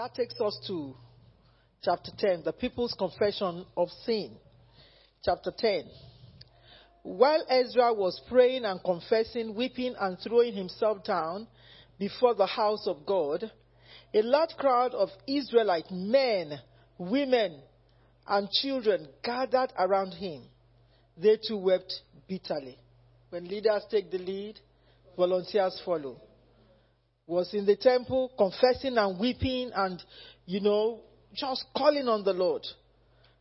[0.00, 0.94] That takes us to
[1.84, 4.30] chapter 10, the people's confession of sin.
[5.22, 5.84] Chapter 10.
[7.02, 11.46] While Ezra was praying and confessing, weeping and throwing himself down
[11.98, 13.52] before the house of God,
[14.14, 16.58] a large crowd of Israelite men,
[16.96, 17.60] women,
[18.26, 20.44] and children gathered around him.
[21.18, 21.92] They too wept
[22.26, 22.78] bitterly.
[23.28, 24.58] When leaders take the lead,
[25.14, 26.22] volunteers follow.
[27.30, 30.02] Was in the temple confessing and weeping and,
[30.46, 30.98] you know,
[31.32, 32.66] just calling on the Lord.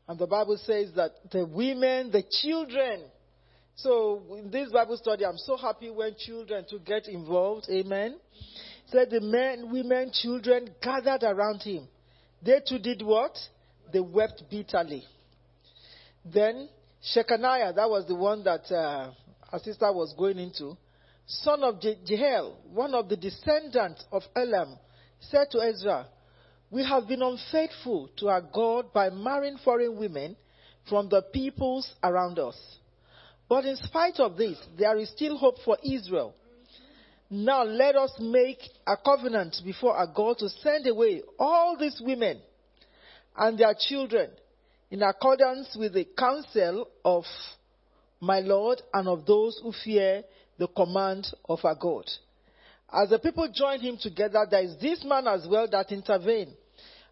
[0.07, 3.01] And the Bible says that the women, the children,
[3.73, 7.65] so in this Bible study, I'm so happy when children to get involved.
[7.67, 8.19] Amen.
[8.91, 11.87] Said the men, women, children gathered around him.
[12.43, 13.35] They too did what?
[13.91, 15.03] They wept bitterly.
[16.23, 16.69] Then
[17.15, 19.11] Shechaniah, that was the one that uh,
[19.51, 20.77] our sister was going into,
[21.29, 24.77] son of Je- Jehiel, one of the descendants of Elam,
[25.19, 26.07] said to Ezra,
[26.71, 30.35] We have been unfaithful to our God by marrying foreign women
[30.87, 32.57] from the peoples around us.
[33.47, 36.33] But in spite of this, there is still hope for Israel.
[37.29, 42.39] Now let us make a covenant before our God to send away all these women
[43.37, 44.31] and their children
[44.89, 47.23] in accordance with the counsel of
[48.19, 50.23] my Lord and of those who fear
[50.59, 52.05] the command of our God.
[52.91, 56.53] As the people joined him together, there is this man as well that intervened.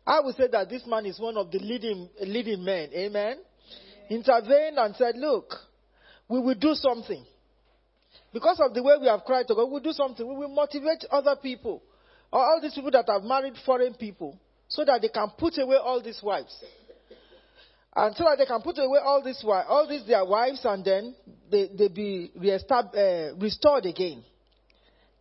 [0.06, 2.90] I would say that this man is one of the leading, leading men.
[2.94, 3.38] Amen?
[3.38, 3.38] Amen.
[4.09, 5.53] Intervened and said, Look,
[6.30, 7.25] we will do something.
[8.34, 10.28] Because of the way we have cried to God, we'll do something.
[10.28, 11.81] We will motivate other people,
[12.31, 15.78] or all these people that have married foreign people, so that they can put away
[15.78, 16.56] all these wives.
[17.95, 21.16] And so that they can put away all these all these their wives and then
[21.49, 24.23] they, they be uh, restored again.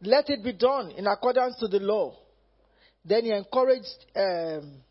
[0.03, 2.17] Let it be done in accordance to the law.
[3.05, 4.83] Then he encouraged um,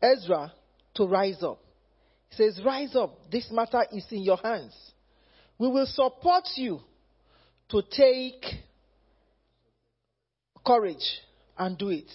[0.00, 0.52] Ezra
[0.94, 1.60] to rise up.
[2.30, 3.30] He says, Rise up.
[3.30, 4.74] This matter is in your hands.
[5.58, 6.80] We will support you
[7.70, 8.44] to take
[10.64, 11.20] courage
[11.56, 12.10] and do it.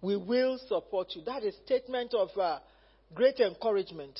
[0.00, 1.22] We will support you.
[1.24, 2.58] That is statement of uh,
[3.14, 4.18] great encouragement.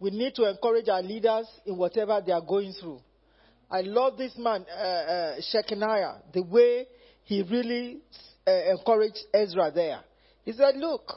[0.00, 3.00] We need to encourage our leaders in whatever they are going through.
[3.70, 6.86] I love this man, uh, uh, the way
[7.24, 7.98] he really
[8.46, 10.00] uh, encouraged Ezra there.
[10.44, 11.12] He said, Look,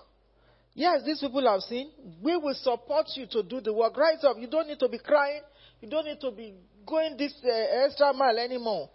[0.74, 1.92] yes, these people have seen.
[2.22, 3.96] We will support you to do the work.
[3.96, 4.36] Rise up.
[4.38, 5.42] You don't need to be crying.
[5.80, 6.54] You don't need to be
[6.86, 8.90] going this uh, extra mile anymore.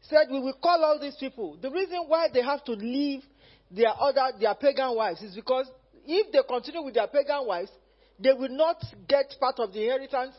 [0.00, 1.58] He said, We will call all these people.
[1.60, 3.22] The reason why they have to leave
[3.70, 5.66] their other, their pagan wives is because
[6.06, 7.70] if they continue with their pagan wives,
[8.18, 10.34] they will not get part of the inheritance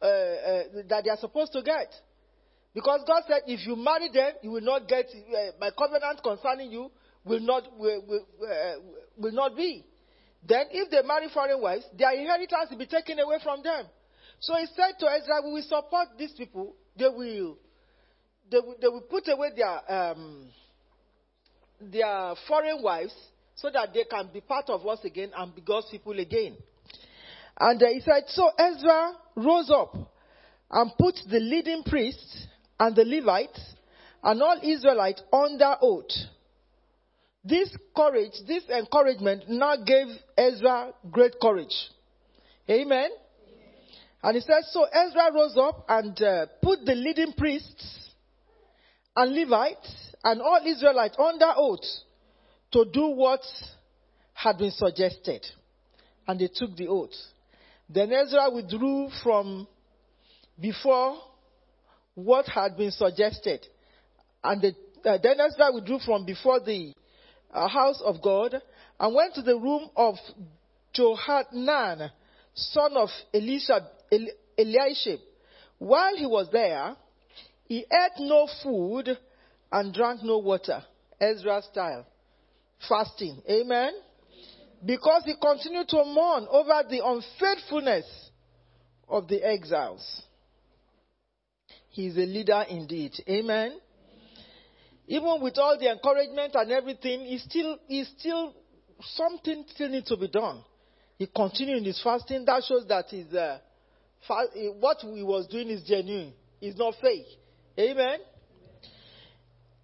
[0.00, 1.92] uh, uh, that they are supposed to get.
[2.74, 6.70] Because God said, if you marry them, you will not get, uh, my covenant concerning
[6.70, 6.90] you
[7.24, 8.74] will not, will, will, uh,
[9.16, 9.84] will not be.
[10.46, 13.86] Then if they marry foreign wives, their inheritance will be taken away from them.
[14.40, 16.76] So he said to Ezra, we will support these people.
[16.96, 17.58] They will,
[18.50, 20.46] they will, they will put away their, um,
[21.80, 23.14] their foreign wives
[23.60, 26.56] so that they can be part of us again and be God's people again.
[27.58, 29.94] And uh, he said, So Ezra rose up
[30.70, 32.46] and put the leading priests
[32.78, 33.60] and the Levites
[34.22, 36.10] and all Israelites under oath.
[37.44, 41.74] This courage, this encouragement now gave Ezra great courage.
[42.70, 43.10] Amen?
[44.22, 48.10] And he says, So Ezra rose up and uh, put the leading priests
[49.16, 51.84] and Levites and all Israelites under oath
[52.72, 53.40] to do what
[54.34, 55.44] had been suggested.
[56.26, 57.14] And they took the oath.
[57.88, 59.66] Then Ezra withdrew from
[60.60, 61.18] before
[62.14, 63.66] what had been suggested.
[64.44, 64.74] And the,
[65.08, 66.92] uh, then Ezra withdrew from before the
[67.52, 68.54] uh, house of God
[69.00, 70.16] and went to the room of
[70.92, 72.10] Johanan,
[72.54, 75.20] son of Elisha, Eli- Eliashib.
[75.78, 76.96] While he was there,
[77.66, 79.16] he ate no food
[79.70, 80.82] and drank no water.
[81.20, 82.06] Ezra style
[82.86, 83.42] fasting.
[83.48, 83.92] Amen.
[84.84, 88.04] Because he continued to mourn over the unfaithfulness
[89.08, 90.22] of the exiles.
[91.90, 93.12] He is a leader indeed.
[93.28, 93.78] Amen.
[95.08, 98.54] Even with all the encouragement and everything, he still, he still,
[99.00, 100.62] something still needs to be done.
[101.16, 102.44] He continued in his fasting.
[102.44, 103.58] That shows that his, uh,
[104.78, 106.32] what he was doing is genuine.
[106.60, 107.26] It's not fake.
[107.78, 108.20] Amen.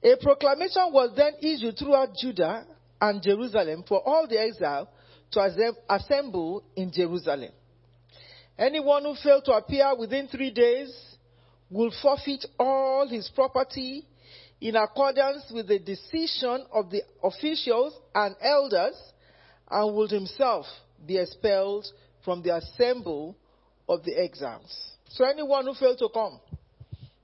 [0.02, 2.66] A proclamation was then issued throughout Judah
[3.04, 4.88] and Jerusalem for all the exile
[5.32, 7.50] to assemble in Jerusalem.
[8.58, 10.94] Anyone who failed to appear within three days
[11.70, 14.06] will forfeit all his property
[14.60, 18.94] in accordance with the decision of the officials and elders
[19.70, 20.64] and would himself
[21.06, 21.86] be expelled
[22.24, 23.34] from the assembly
[23.86, 24.92] of the exiles.
[25.10, 26.40] So anyone who fails to come,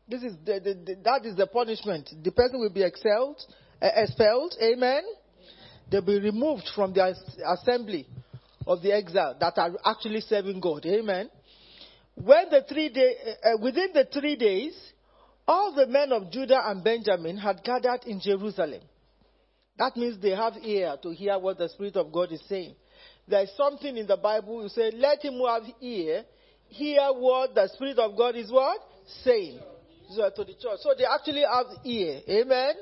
[0.09, 2.11] this is the, the, the, that is the punishment.
[2.23, 3.41] The person will be expelled,
[3.81, 4.57] uh, expelled.
[4.61, 5.03] Amen.
[5.91, 7.15] They'll be removed from the
[7.47, 8.07] assembly
[8.67, 10.87] of the exile that are actually serving God.
[10.87, 11.29] Amen.
[12.15, 14.79] When the three day, uh, within the three days,
[15.49, 18.83] all the men of Judah and Benjamin had gathered in Jerusalem.
[19.79, 22.75] That means they have ear to hear what the Spirit of God is saying.
[23.27, 26.25] There is something in the Bible you say, let him who have ear
[26.69, 28.81] hear what the Spirit of God is what?
[29.25, 29.61] Saying.
[30.11, 30.81] So, to the church.
[30.81, 32.21] So they actually have ear.
[32.29, 32.75] Amen.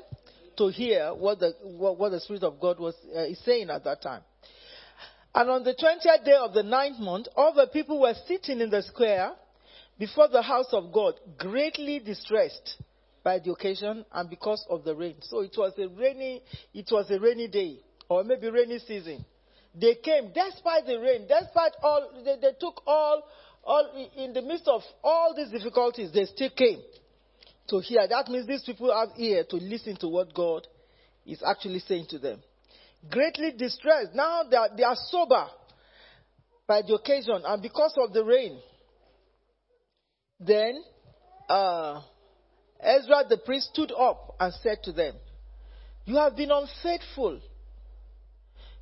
[0.59, 4.01] To hear what the, what, what the Spirit of God was uh, saying at that
[4.01, 4.21] time.
[5.33, 8.69] And on the 20th day of the ninth month, all the people were sitting in
[8.69, 9.31] the square
[9.97, 12.75] before the house of God, greatly distressed
[13.23, 15.15] by the occasion and because of the rain.
[15.21, 17.77] So it was a rainy, it was a rainy day,
[18.09, 19.23] or maybe rainy season.
[19.73, 23.23] They came despite the rain, despite all, they, they took all,
[23.63, 26.81] all, in the midst of all these difficulties, they still came
[27.69, 28.07] to hear.
[28.07, 30.67] That means these people have ear to listen to what God
[31.25, 32.41] is actually saying to them.
[33.09, 34.13] Greatly distressed.
[34.13, 35.47] Now they are, they are sober
[36.67, 38.59] by the occasion and because of the rain.
[40.39, 40.83] Then
[41.49, 42.01] uh,
[42.79, 45.15] Ezra the priest stood up and said to them,
[46.05, 47.39] You have been unfaithful.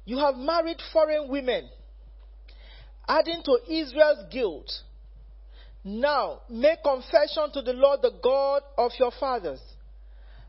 [0.05, 1.67] You have married foreign women,
[3.07, 4.71] adding to Israel's guilt.
[5.87, 9.61] Now make confession to the Lord, the God of your fathers,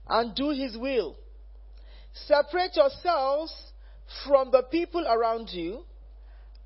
[0.08, 1.16] and do his will.
[2.26, 3.54] Separate yourselves
[4.26, 5.84] from the people around you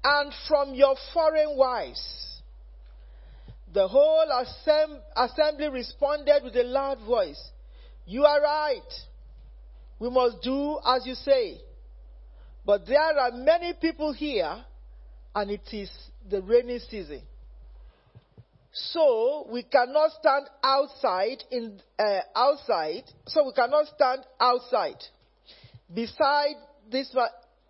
[0.04, 2.22] and from your foreign wives
[3.72, 7.42] the whole assemb- assembly responded with a loud voice
[8.04, 8.92] You are right.
[9.98, 11.60] We must do as you say.
[12.64, 14.64] But there are many people here,
[15.34, 15.90] and it is
[16.28, 17.22] the rainy season.
[18.72, 23.04] So we cannot stand outside in uh, outside.
[23.26, 24.96] So we cannot stand outside.
[25.92, 26.56] Beside
[26.90, 27.14] this,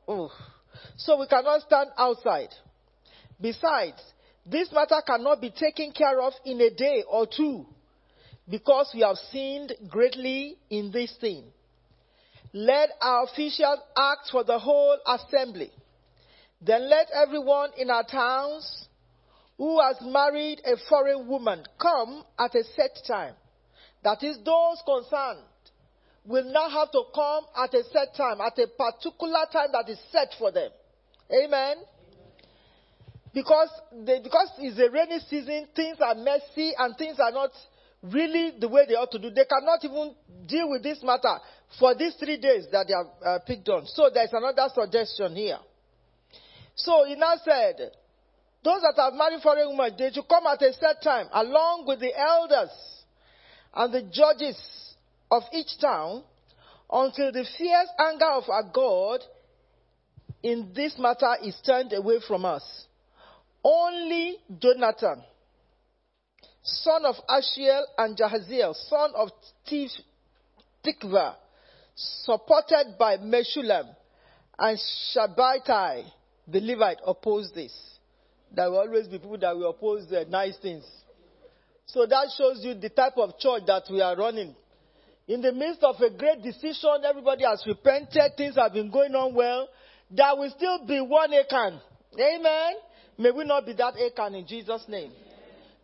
[0.07, 0.31] oh,
[0.97, 2.51] so we cannot stand outside.
[3.41, 4.01] Besides,
[4.47, 7.67] this matter cannot be taken care of in a day or two
[8.49, 11.45] because we have sinned greatly in this thing.
[12.53, 15.73] Let our officials act for the whole assembly.
[16.61, 18.87] Then let everyone in our towns
[19.63, 23.35] who has married a foreign woman come at a set time.
[24.03, 25.47] That is, those concerned
[26.25, 30.01] will now have to come at a set time, at a particular time that is
[30.11, 30.69] set for them.
[31.31, 31.77] Amen
[33.33, 33.71] because
[34.05, 37.51] they, because it's a rainy season, things are messy and things are not
[38.03, 39.31] really the way they ought to do.
[39.31, 40.15] They cannot even
[40.49, 41.39] deal with this matter
[41.79, 43.87] for these three days that they have uh, picked on.
[43.87, 45.59] So there's another suggestion here.
[46.75, 47.93] So he now said,
[48.65, 52.01] those that have married foreign women, they should come at a set time along with
[52.01, 52.71] the elders
[53.75, 54.57] and the judges
[55.31, 56.23] of each town
[56.91, 59.21] until the fierce anger of our God
[60.43, 62.63] in this matter is turned away from us.
[63.65, 65.23] Only Jonathan,
[66.63, 69.31] son of Ashiel, and Jahaziel, son of
[70.85, 71.35] Tikvah,
[71.95, 73.95] supported by Meshullam
[74.59, 74.79] and
[75.15, 76.05] Shabbethai,
[76.49, 77.73] the Levite, opposed this.
[78.55, 80.85] There will always be people that will oppose the nice things.
[81.87, 84.55] So that shows you the type of church that we are running.
[85.29, 89.35] In the midst of a great decision, everybody has repented, things have been going on
[89.35, 89.69] well.
[90.11, 91.81] There will still be one Achan.
[92.19, 92.73] Amen.
[93.19, 95.13] May we not be that Achan in Jesus' name.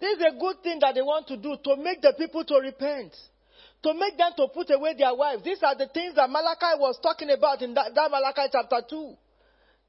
[0.01, 2.55] This is a good thing that they want to do to make the people to
[2.63, 3.13] repent.
[3.83, 5.43] To make them to put away their wives.
[5.43, 9.15] These are the things that Malachi was talking about in that, that Malachi chapter 2.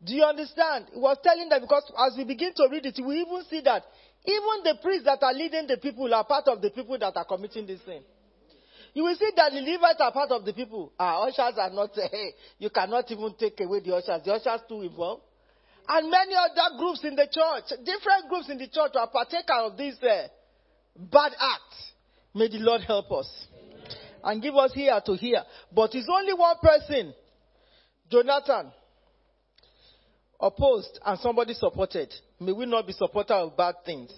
[0.04, 0.86] Do you understand?
[0.94, 3.84] He was telling them because as we begin to read it, we even see that
[4.26, 7.26] even the priests that are leading the people are part of the people that are
[7.26, 8.02] committing this sin.
[8.94, 10.92] You will see that the Levites are part of the people.
[11.00, 14.22] Our ushers are not, hey, you cannot even take away the ushers.
[14.26, 15.24] The ushers too involved.
[15.88, 19.78] And many other groups in the church, different groups in the church are partaker of
[19.78, 20.28] this uh,
[20.96, 21.74] bad act.
[22.34, 23.48] May the Lord help us
[24.24, 25.42] and give us here to hear.
[25.74, 27.14] But it's only one person,
[28.12, 28.72] Jonathan,
[30.40, 32.14] opposed and somebody supported.
[32.40, 34.12] May we not be supporter of bad things.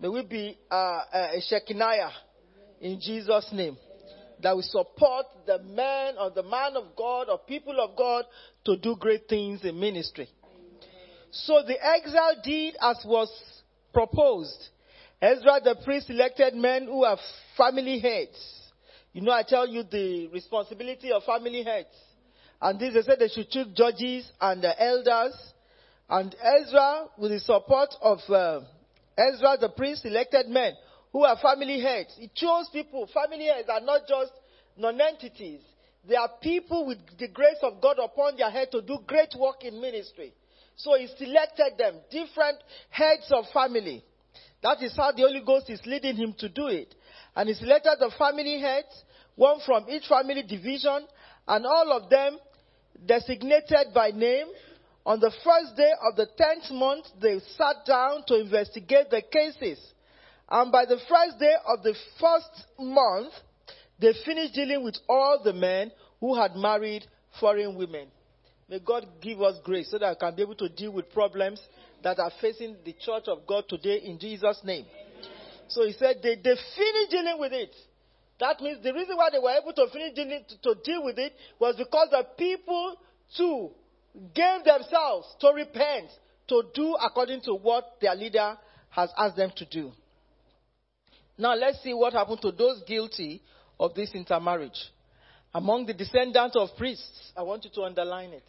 [0.00, 2.10] May we be uh, uh a Shekinah
[2.80, 3.76] in Jesus' name.
[4.42, 8.24] That we support the man or the man of God or people of God
[8.64, 10.28] to do great things in ministry.
[11.30, 13.30] So the exile did as was
[13.94, 14.68] proposed.
[15.20, 17.16] Ezra the priest selected men who are
[17.56, 18.36] family heads.
[19.12, 21.94] You know, I tell you the responsibility of family heads
[22.62, 25.34] And this, they said they should choose judges and the elders.
[26.08, 28.60] And Ezra, with the support of uh,
[29.18, 30.74] Ezra, the priest, elected men
[31.12, 32.14] who are family heads.
[32.16, 33.08] He chose people.
[33.12, 34.30] Family heads are not just
[34.76, 35.60] non-entities.
[36.08, 39.64] They are people with the grace of God upon their head to do great work
[39.64, 40.32] in ministry.
[40.76, 42.58] So he selected them, different
[42.90, 44.04] heads of family.
[44.62, 46.94] That is how the Holy Ghost is leading him to do it.
[47.34, 49.02] And he selected the family heads,
[49.34, 51.06] one from each family division,
[51.48, 52.38] and all of them
[53.06, 54.46] designated by name.
[55.04, 59.78] On the first day of the tenth month, they sat down to investigate the cases.
[60.48, 63.32] And by the first day of the first month,
[63.98, 67.04] they finished dealing with all the men who had married
[67.40, 68.08] foreign women.
[68.68, 71.60] May God give us grace so that I can be able to deal with problems
[72.02, 74.86] that are facing the church of God today in Jesus' name.
[75.68, 77.74] So he said they, they finished dealing with it.
[78.42, 81.16] That means the reason why they were able to finish dealing, to, to deal with
[81.16, 82.96] it was because the people
[83.36, 83.70] too
[84.34, 86.08] gave themselves to repent,
[86.48, 88.58] to do according to what their leader
[88.90, 89.92] has asked them to do.
[91.38, 93.40] Now let's see what happened to those guilty
[93.78, 94.90] of this intermarriage.
[95.54, 98.44] Among the descendants of priests, I want you to underline it.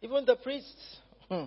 [0.00, 0.96] Even the priests.
[1.28, 1.44] Hmm.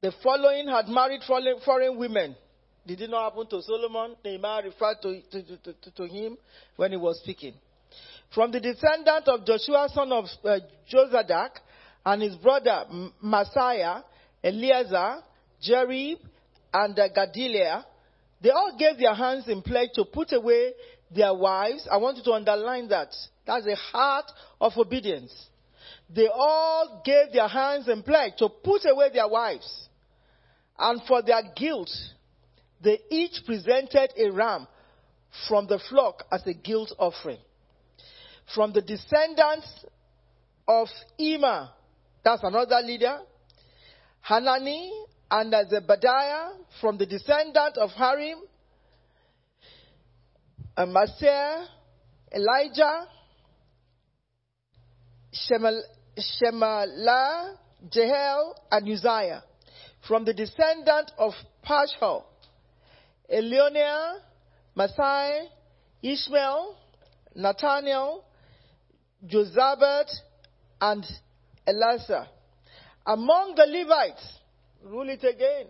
[0.00, 2.36] The following had married foreign women.
[2.86, 4.16] Did it not happen to Solomon?
[4.24, 6.36] Nehemiah referred to, to, to, to, him
[6.76, 7.54] when he was speaking.
[8.34, 10.58] From the descendant of Joshua, son of uh,
[10.92, 11.50] Jozadak,
[12.04, 12.84] and his brother
[13.22, 14.02] Maaseiah,
[14.42, 15.22] Eleazar,
[15.62, 16.16] Jerib,
[16.74, 17.82] and uh,
[18.42, 20.72] they all gave their hands in pledge to put away
[21.14, 21.86] their wives.
[21.90, 23.14] I want you to underline that.
[23.46, 24.26] That's the heart
[24.60, 25.32] of obedience.
[26.14, 29.88] They all gave their hands in pledge to put away their wives.
[30.78, 31.90] And for their guilt,
[32.82, 34.66] they each presented a ram
[35.48, 37.38] from the flock as a guilt offering.
[38.54, 39.66] From the descendants
[40.66, 41.70] of Immer,
[42.24, 43.20] that's another leader,
[44.20, 44.92] Hanani
[45.30, 48.38] and Zebadiah, from the descendant of Harim,
[50.78, 51.66] Maaseiah,
[52.34, 53.06] Elijah,
[55.32, 55.80] Shemal,
[56.18, 57.56] Shemalah,
[57.90, 59.42] Jehiel, and Uzziah.
[60.06, 61.32] From the descendant of
[61.64, 62.24] Pashhur,
[63.32, 64.18] Elioenai,
[64.74, 65.48] Masai,
[66.02, 66.76] Ishmael,
[67.34, 68.24] Nathaniel,
[69.26, 70.06] Jozabad,
[70.80, 71.04] and
[71.66, 72.26] Elasah.
[73.06, 74.38] Among the Levites,
[74.84, 75.66] rule it again.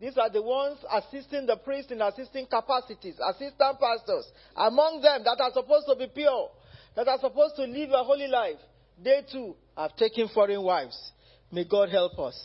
[0.00, 4.26] These are the ones assisting the priest in assisting capacities, assistant pastors.
[4.56, 6.50] Among them that are supposed to be pure,
[6.96, 8.56] that are supposed to live a holy life,
[9.02, 11.12] they too have taken foreign wives.
[11.52, 12.38] May God help us.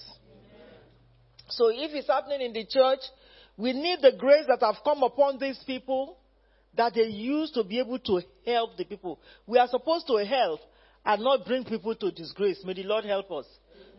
[1.48, 3.00] So if it's happening in the church,
[3.58, 6.18] we need the grace that have come upon these people
[6.76, 9.20] that they use to be able to help the people.
[9.48, 10.60] We are supposed to help
[11.06, 12.62] and not bring people to disgrace.
[12.66, 13.46] May the Lord help us.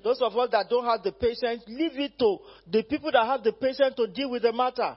[0.05, 2.39] Those of us that don't have the patience, leave it to
[2.71, 4.97] the people that have the patience to deal with the matter.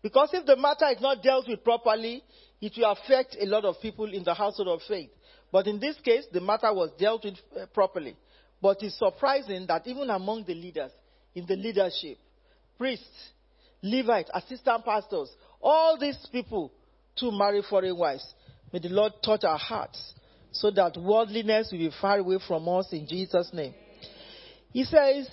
[0.00, 2.22] Because if the matter is not dealt with properly,
[2.60, 5.10] it will affect a lot of people in the household of faith.
[5.50, 8.16] But in this case, the matter was dealt with uh, properly.
[8.60, 10.92] But it's surprising that even among the leaders,
[11.34, 12.18] in the leadership,
[12.76, 13.32] priests,
[13.82, 15.30] Levites, assistant pastors,
[15.60, 16.72] all these people
[17.16, 18.34] to marry foreign wives.
[18.72, 20.14] May the Lord touch our hearts
[20.52, 23.74] so that worldliness will be far away from us in Jesus' name.
[24.72, 25.28] He says,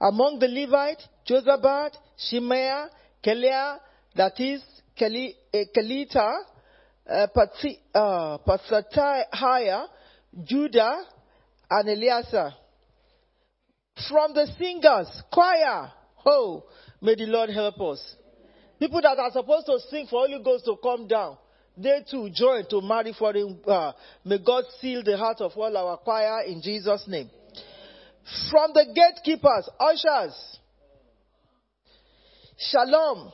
[0.00, 2.88] among the Levites, Jozabad, Shemaiah,
[3.24, 3.78] Keliah,
[4.16, 4.62] that is
[5.00, 6.38] eh, Kelita,
[7.08, 7.26] uh,
[8.46, 9.86] Pethahiah,
[10.44, 11.04] Judah,
[11.70, 12.52] and Eleazar.
[14.08, 15.90] From the singers, choir,
[16.24, 16.64] oh,
[17.00, 18.16] may the Lord help us.
[18.78, 21.36] People that are supposed to sing for Holy Ghost to come down,
[21.76, 23.58] they too join to marry for him.
[23.66, 23.92] Uh,
[24.24, 27.30] may God seal the heart of all our choir in Jesus' name.
[28.50, 30.58] From the gatekeepers, ushers,
[32.58, 33.32] Shalom,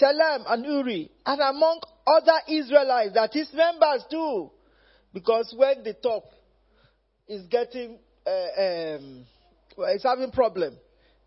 [0.00, 4.50] Telem, and Uri, and among other Israelites, that is members too.
[5.12, 6.24] Because when the top
[7.28, 9.26] is getting, uh, um,
[9.78, 10.76] it's having problem,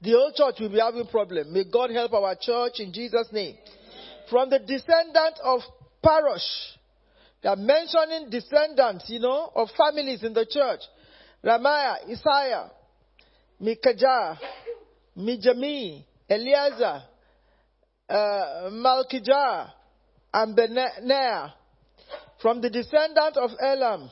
[0.02, 1.52] the whole church will be having problem.
[1.52, 3.56] May God help our church in Jesus' name.
[4.30, 5.62] From the descendant of
[6.04, 6.76] Parosh,
[7.42, 10.82] they are mentioning descendants, you know, of families in the church.
[11.44, 12.72] Ramiah, Isaiah,
[13.62, 14.38] Mikajah,
[15.18, 17.04] Mijami, Eliezer,
[18.10, 19.72] uh, Malkijah,
[20.34, 21.54] and Benaiah.
[22.42, 24.12] From the descendant of Elam,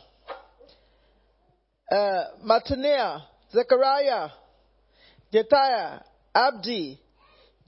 [1.92, 4.30] uh, Mattaniah, Zechariah,
[5.36, 6.02] Jethiah,
[6.34, 6.98] Abdi,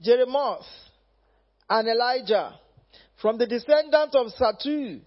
[0.02, 0.64] Jeremoth,
[1.68, 2.58] and Elijah.
[3.20, 5.00] From the descendant of Satu,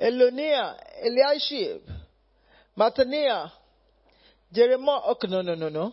[0.00, 1.80] Elonia, Eliashib,
[2.78, 3.50] Mattaniah,
[4.52, 5.92] Jeremiah, okay, no, no, no, no.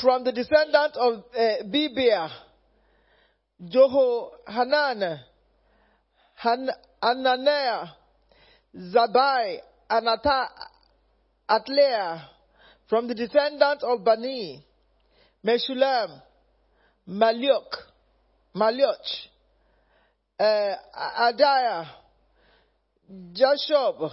[0.00, 2.30] From the descendant of uh, Beber,
[3.68, 5.18] Johanan,
[6.36, 6.70] Han-
[7.02, 7.88] Ananiah,
[8.76, 9.56] Zabai,
[9.90, 10.46] Anata,
[11.48, 12.22] Atlea,
[12.88, 14.64] from the descendant of Bani,
[15.44, 16.20] Meshulam,
[17.08, 17.70] Maliok,
[18.54, 19.28] Malioch,
[20.38, 20.74] uh,
[21.20, 21.86] Adiah,
[23.32, 24.10] Jashub,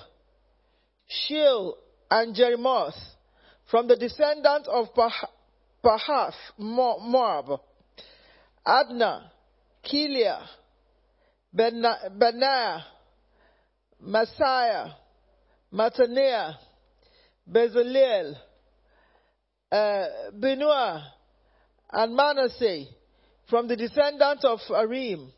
[1.10, 1.74] Shil,
[2.10, 2.96] and Jerimoth,
[3.70, 5.30] from the descendants of Pah-
[5.84, 7.60] Pahath, Mo- Moab,
[8.66, 9.32] Adna,
[9.84, 10.40] Kilia,
[11.54, 12.84] Bena- Benaiah,
[14.02, 14.94] Maaseiah,
[15.74, 16.56] Mattaniah,
[17.50, 18.36] Bezaleel,
[19.72, 20.06] uh,
[21.92, 22.86] and Manasseh,
[23.50, 25.30] from the descendants of Arim,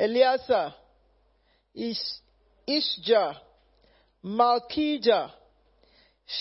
[0.00, 0.72] Eliasa,
[1.74, 1.96] Ish,
[2.68, 3.34] Ishja,
[4.24, 5.30] Malkijah,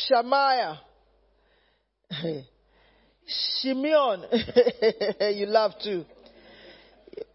[0.08, 0.80] Shemaiah,
[3.64, 4.26] Shimeon,
[5.36, 6.06] you laugh too.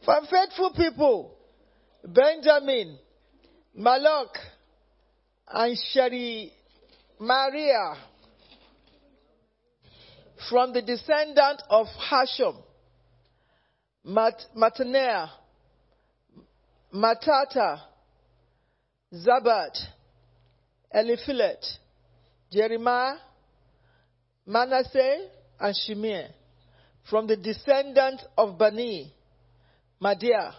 [0.04, 1.34] From faithful people,
[2.04, 2.98] Benjamin,
[3.78, 4.30] Malok,
[5.52, 6.50] and Sheri
[7.20, 7.94] Maria,
[10.48, 12.56] from the descendant of Hashum,
[14.04, 14.46] Mat-
[16.94, 17.80] Matata,
[19.12, 19.76] Zabad,
[20.94, 21.64] Eliphilet,
[22.52, 23.16] Jeremiah,
[24.46, 26.28] Manasseh, and Shimei,
[27.10, 29.12] from the descendant of Bani,
[30.02, 30.52] Madia,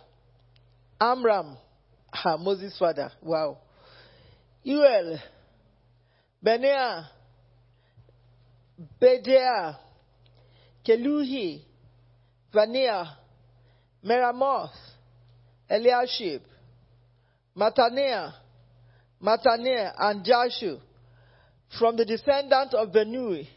[1.00, 1.58] Amram,
[2.13, 3.58] ah, Moses' father, wow,
[4.65, 5.20] Uel,
[6.44, 7.10] Benaiah,
[9.01, 9.77] Bedea,
[10.88, 11.62] Keluhi,
[12.53, 13.05] Vania,
[14.05, 14.70] Meramoth,
[15.70, 16.41] Eliashib,
[17.57, 18.33] Mataniah,
[19.22, 20.79] Mataniah, and Jashu,
[21.79, 23.48] from the descendant of Benui,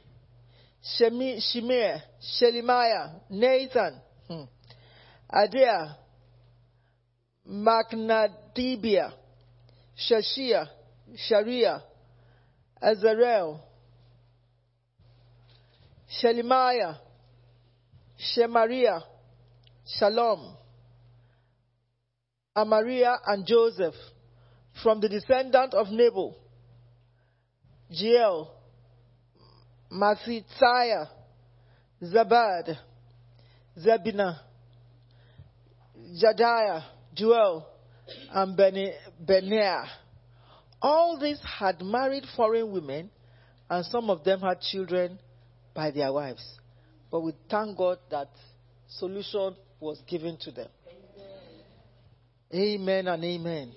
[0.98, 1.96] Shemi- Shimei,
[2.40, 4.42] Shelemiah, Nathan, hmm,
[5.33, 5.96] Adea,
[7.48, 9.12] Macnadibia,
[9.98, 10.68] Shashia,
[11.16, 11.83] Sharia,
[12.83, 13.61] Azarel,
[16.09, 16.97] Shelemiah,
[18.18, 19.03] Shemaria,
[19.99, 20.57] Shalom,
[22.57, 23.94] Amaria, and Joseph,
[24.83, 26.35] from the descendant of Nebo,
[27.92, 28.49] Jeel,
[29.92, 31.09] Mathithiah,
[32.03, 32.77] Zabad,
[33.79, 34.38] Zebina,
[36.23, 37.66] Jadiah, Joel,
[38.33, 38.94] and Beni-
[39.25, 39.85] Benaiah.
[40.81, 43.11] All these had married foreign women,
[43.68, 45.18] and some of them had children
[45.78, 46.44] by their wives.
[47.08, 48.30] But we thank God that
[48.88, 50.68] solution was given to them.
[52.52, 53.72] Amen and amen.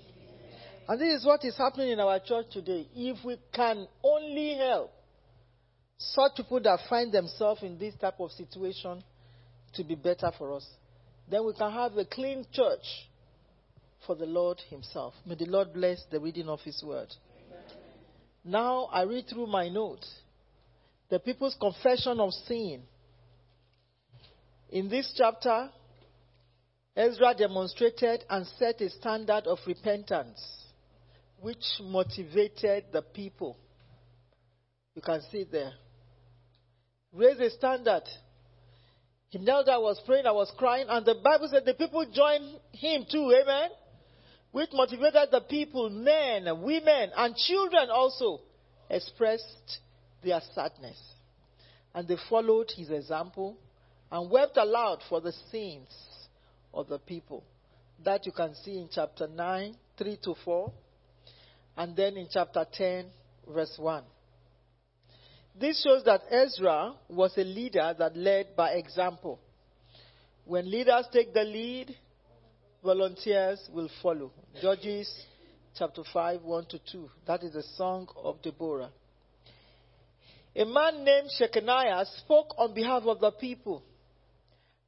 [0.87, 2.87] And this is what is happening in our church today.
[2.95, 4.91] If we can only help
[5.99, 9.03] such people that find themselves in this type of situation
[9.75, 10.65] to be better for us,
[11.29, 13.07] then we can have a clean church
[14.07, 15.13] for the Lord Himself.
[15.23, 17.13] May the Lord bless the reading of His word.
[18.43, 20.11] Now I read through my notes.
[21.11, 22.83] The people's confession of sin.
[24.69, 25.69] In this chapter,
[26.95, 30.41] Ezra demonstrated and set a standard of repentance
[31.41, 33.57] which motivated the people.
[34.95, 35.73] You can see there.
[37.11, 38.03] Raise a standard.
[39.27, 42.57] He knelt I was praying, I was crying, and the Bible said the people joined
[42.71, 43.69] him too, amen?
[44.53, 48.39] Which motivated the people, men, women, and children also
[48.89, 49.79] expressed
[50.23, 50.99] their sadness.
[51.93, 53.57] And they followed his example
[54.11, 55.89] and wept aloud for the sins
[56.73, 57.43] of the people.
[58.03, 60.71] That you can see in chapter 9, 3 to 4,
[61.77, 63.05] and then in chapter 10,
[63.47, 64.03] verse 1.
[65.59, 69.39] This shows that Ezra was a leader that led by example.
[70.45, 71.95] When leaders take the lead,
[72.83, 74.31] volunteers will follow.
[74.61, 75.11] Judges
[75.77, 77.09] chapter 5, 1 to 2.
[77.27, 78.89] That is the song of Deborah.
[80.55, 83.83] A man named Shechaniah spoke on behalf of the people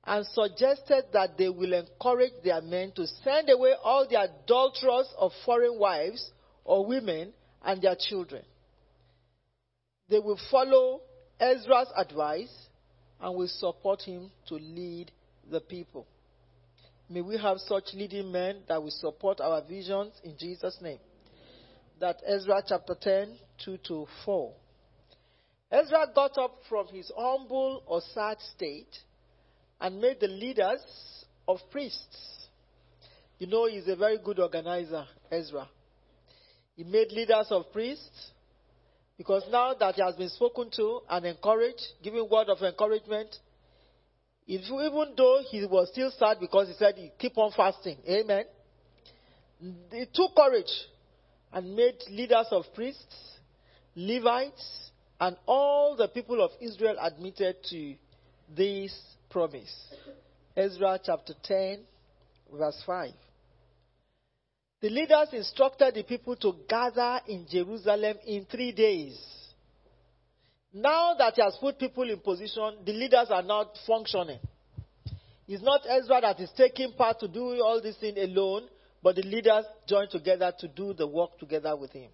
[0.04, 5.32] and suggested that they will encourage their men to send away all the adulterers of
[5.46, 6.32] foreign wives
[6.66, 7.32] or women
[7.64, 8.44] and their children.
[10.10, 11.02] They will follow
[11.40, 12.54] Ezra's advice
[13.22, 15.12] and will support him to lead
[15.50, 16.06] the people.
[17.10, 21.00] May we have such leading men that will support our visions in Jesus' name.
[22.02, 24.54] That Ezra chapter 10, 2 to 4.
[25.74, 28.96] Ezra got up from his humble or sad state
[29.82, 30.80] and made the leaders
[31.48, 32.48] of priests.
[33.40, 35.68] You know, he's a very good organizer, Ezra.
[36.76, 38.32] He made leaders of priests,
[39.18, 43.30] Because now that he has been spoken to and encouraged, given word of encouragement,
[44.48, 48.46] if, even though he was still sad because he said he keep on fasting, amen.
[49.92, 50.72] He took courage
[51.54, 53.16] and made leaders of priests,
[53.96, 54.92] Levites,
[55.24, 57.96] and all the people of Israel admitted to
[58.54, 58.94] this
[59.30, 59.74] promise.
[60.54, 61.80] Ezra chapter 10,
[62.54, 63.12] verse 5.
[64.82, 69.18] The leaders instructed the people to gather in Jerusalem in three days.
[70.74, 74.40] Now that he has put people in position, the leaders are not functioning.
[75.48, 78.64] It's not Ezra that is taking part to do all this thing alone,
[79.02, 82.10] but the leaders join together to do the work together with him.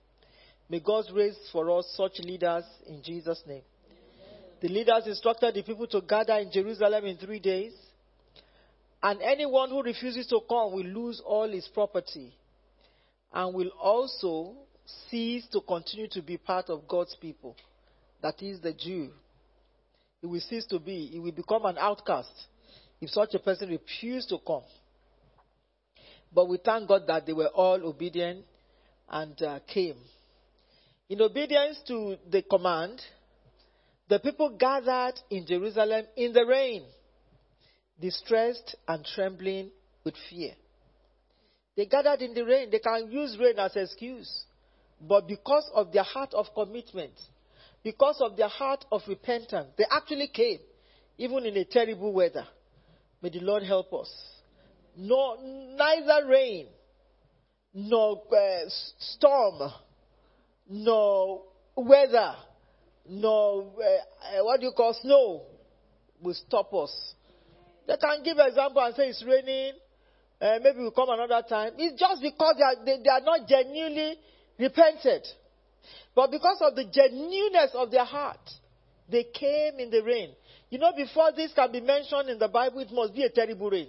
[0.69, 3.63] May God raise for us such leaders in Jesus' name.
[4.61, 7.73] The leaders instructed the people to gather in Jerusalem in three days,
[9.01, 12.35] and anyone who refuses to come will lose all his property
[13.33, 14.55] and will also
[15.09, 17.55] cease to continue to be part of God's people.
[18.21, 19.09] That is the Jew.
[20.21, 22.31] He will cease to be, he will become an outcast
[22.99, 24.63] if such a person refuses to come.
[26.33, 28.45] But we thank God that they were all obedient
[29.09, 29.95] and uh, came.
[31.09, 33.01] In obedience to the command,
[34.07, 36.83] the people gathered in Jerusalem in the rain,
[37.99, 39.71] distressed and trembling
[40.03, 40.53] with fear.
[41.75, 42.69] They gathered in the rain.
[42.69, 44.43] They can use rain as excuse.
[45.01, 47.13] But because of their heart of commitment,
[47.83, 50.59] because of their heart of repentance, they actually came,
[51.17, 52.45] even in a terrible weather.
[53.21, 54.11] May the Lord help us.
[54.97, 55.37] No,
[55.75, 56.67] neither rain,
[57.73, 58.69] nor uh,
[58.99, 59.71] storm,
[60.69, 61.43] nor
[61.75, 62.35] weather,
[63.09, 65.43] nor uh, what do you call snow
[66.21, 67.15] will stop us.
[67.87, 69.73] They can give an example and say it's raining,
[70.41, 71.73] uh, maybe we'll come another time.
[71.77, 74.15] It's just because they are, they, they are not genuinely
[74.59, 75.25] repented.
[76.15, 78.39] But because of the genuineness of their heart,
[79.09, 80.31] they came in the rain.
[80.69, 83.69] You know, before this can be mentioned in the Bible, it must be a terrible
[83.69, 83.87] rain.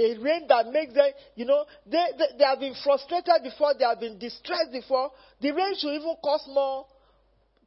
[0.00, 3.84] A rain that makes them, you know, they, they, they have been frustrated before, they
[3.84, 5.10] have been distressed before.
[5.42, 6.86] The rain should even cause more,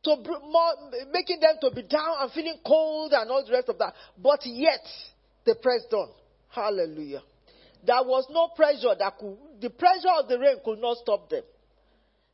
[0.04, 0.74] to more,
[1.12, 3.94] making them to be down and feeling cold and all the rest of that.
[4.18, 4.82] But yet,
[5.46, 6.10] they pressed on.
[6.50, 7.22] Hallelujah.
[7.86, 11.44] There was no pressure that could, the pressure of the rain could not stop them.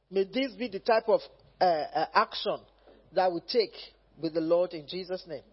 [0.10, 1.20] May this be the type of
[1.60, 2.58] uh, uh, action
[3.14, 3.74] that we take
[4.22, 5.44] with the Lord in Jesus' name.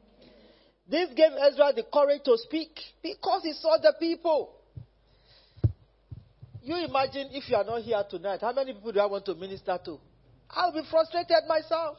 [0.89, 4.53] This gave Ezra the courage to speak because he saw the people.
[6.63, 9.35] You imagine if you are not here tonight, how many people do I want to
[9.35, 9.99] minister to?
[10.51, 11.99] I'll be frustrated myself.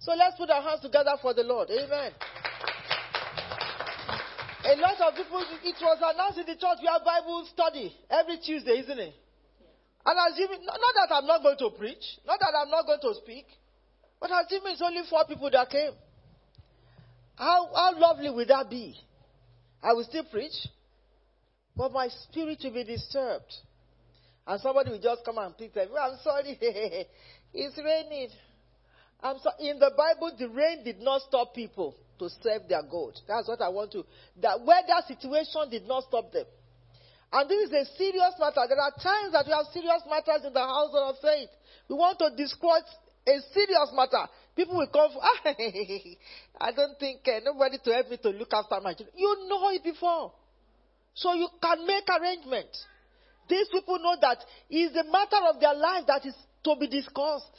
[0.00, 1.70] So let's put our hands together for the Lord.
[1.70, 2.12] Amen.
[4.64, 8.38] A lot of people, it was announced in the church we have Bible study every
[8.38, 9.14] Tuesday, isn't it?
[10.04, 13.00] And assuming, not, not that I'm not going to preach, not that I'm not going
[13.00, 13.46] to speak,
[14.20, 15.92] but assuming it's only four people that came.
[17.40, 18.94] How, how lovely would that be?
[19.82, 20.52] I will still preach,
[21.74, 23.50] but my spirit will be disturbed.
[24.46, 26.58] And somebody will just come and plead, me, I'm sorry,
[27.54, 28.28] it's raining.
[29.22, 33.18] I'm so, in the Bible, the rain did not stop people to serve their God.
[33.26, 34.04] That's what I want to.
[34.42, 36.44] That weather situation did not stop them.
[37.32, 38.68] And this is a serious matter.
[38.68, 41.48] There are times that we have serious matters in the house of faith.
[41.88, 42.84] We want to discuss
[43.26, 44.28] a serious matter.
[44.60, 45.40] People will come, for, ah,
[46.60, 49.16] I don't think uh, nobody to help me to look after my children.
[49.16, 50.32] You know it before.
[51.14, 52.84] So you can make arrangements.
[53.48, 56.88] These people know that it is a matter of their life that is to be
[56.88, 57.56] discussed.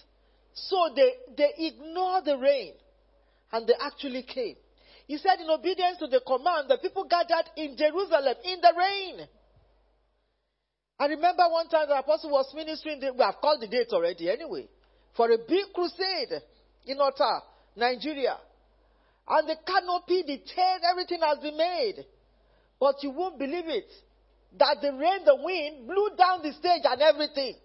[0.54, 2.74] So they, they ignore the rain
[3.52, 4.58] and they actually came.
[5.08, 9.28] He said, in obedience to the command, the people gathered in Jerusalem in the rain.
[11.00, 14.30] I remember one time the apostle was ministering, the, we have called the date already
[14.30, 14.70] anyway,
[15.18, 16.44] for a big crusade
[16.86, 17.42] in Ota,
[17.76, 18.38] Nigeria.
[19.28, 22.06] And the canopy, the tent, everything has been made.
[22.80, 23.90] But you won't believe it.
[24.60, 27.56] That the rain, the wind blew down the stage and everything.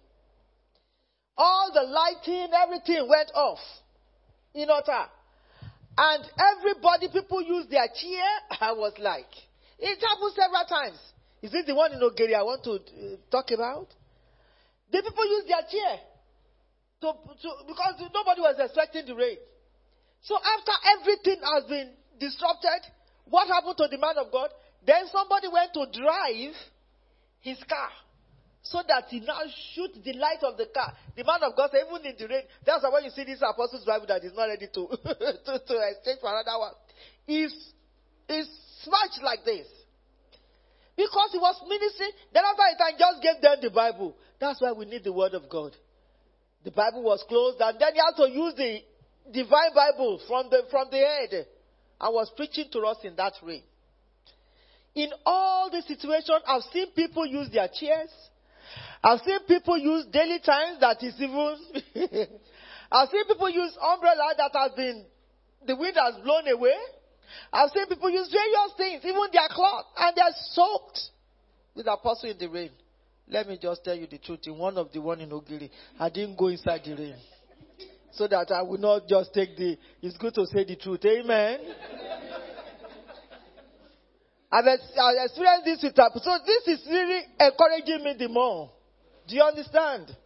[1.36, 3.58] All the lighting, everything went off
[4.54, 5.06] in Ota.
[5.98, 8.28] And everybody, people used their chair.
[8.60, 9.26] I was like,
[9.78, 10.98] it happened several times.
[11.42, 13.88] Is this the one in Ogere I want to uh, talk about?
[14.92, 15.98] The people used their chair
[17.00, 19.36] to, to, because nobody was expecting the rain.
[20.22, 22.82] So after everything has been disrupted,
[23.26, 24.50] what happened to the man of God?
[24.86, 26.54] Then somebody went to drive
[27.40, 27.90] his car
[28.62, 29.42] so that he now
[29.74, 30.92] shoot the light of the car.
[31.16, 33.84] The man of God said, even in the rain, that's why you see this apostle's
[33.84, 34.82] Bible that is not ready to,
[35.46, 36.74] to, to exchange for another one.
[37.28, 37.54] Is
[38.28, 38.48] is
[38.86, 39.66] much like this.
[40.96, 44.16] Because he was ministering, then after a time just gave them the Bible.
[44.40, 45.76] That's why we need the word of God.
[46.66, 48.82] The Bible was closed, and then he had to use the
[49.32, 51.46] divine Bible from the from the head.
[52.00, 53.62] I was preaching to us in that way.
[54.96, 58.10] In all the situations, I've seen people use their chairs.
[59.00, 61.56] I've seen people use daily times that is even.
[62.90, 65.04] I've seen people use umbrella that has been,
[65.68, 66.74] the wind has blown away.
[67.52, 70.98] I've seen people use various things, even their cloth, and they're soaked
[71.76, 72.70] with apostle in the rain.
[73.28, 74.40] Let me just tell you the truth.
[74.46, 77.16] In one of the one in Ogere, I didn't go inside the rain.
[78.12, 81.04] So that I will not just take the, it's good to say the truth.
[81.04, 81.60] Amen.
[84.50, 85.96] I've experienced this with.
[85.96, 88.70] So this is really encouraging me the more.
[89.26, 90.16] Do you understand?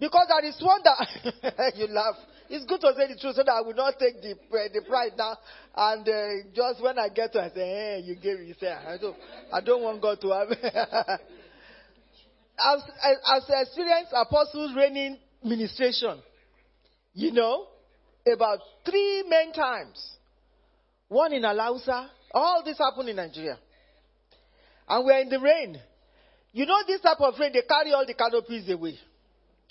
[0.00, 2.16] Because there is one that you laugh.
[2.48, 4.34] It's good to say the truth so that I will not take the
[4.72, 5.36] the pride now.
[5.76, 8.96] And uh, just when I get to, I say, "Hey, you gave me." Say, I
[8.96, 9.16] don't,
[9.52, 11.20] I don't want God to have.
[12.64, 12.82] as
[13.36, 16.20] as experienced apostles reigning ministration,
[17.14, 17.66] you know,
[18.32, 20.16] about three main times.
[21.08, 22.08] One in Alausa.
[22.32, 23.58] All this happened in Nigeria.
[24.86, 25.78] And we're in the rain.
[26.52, 28.98] You know this type of rain, they carry all the canopies away.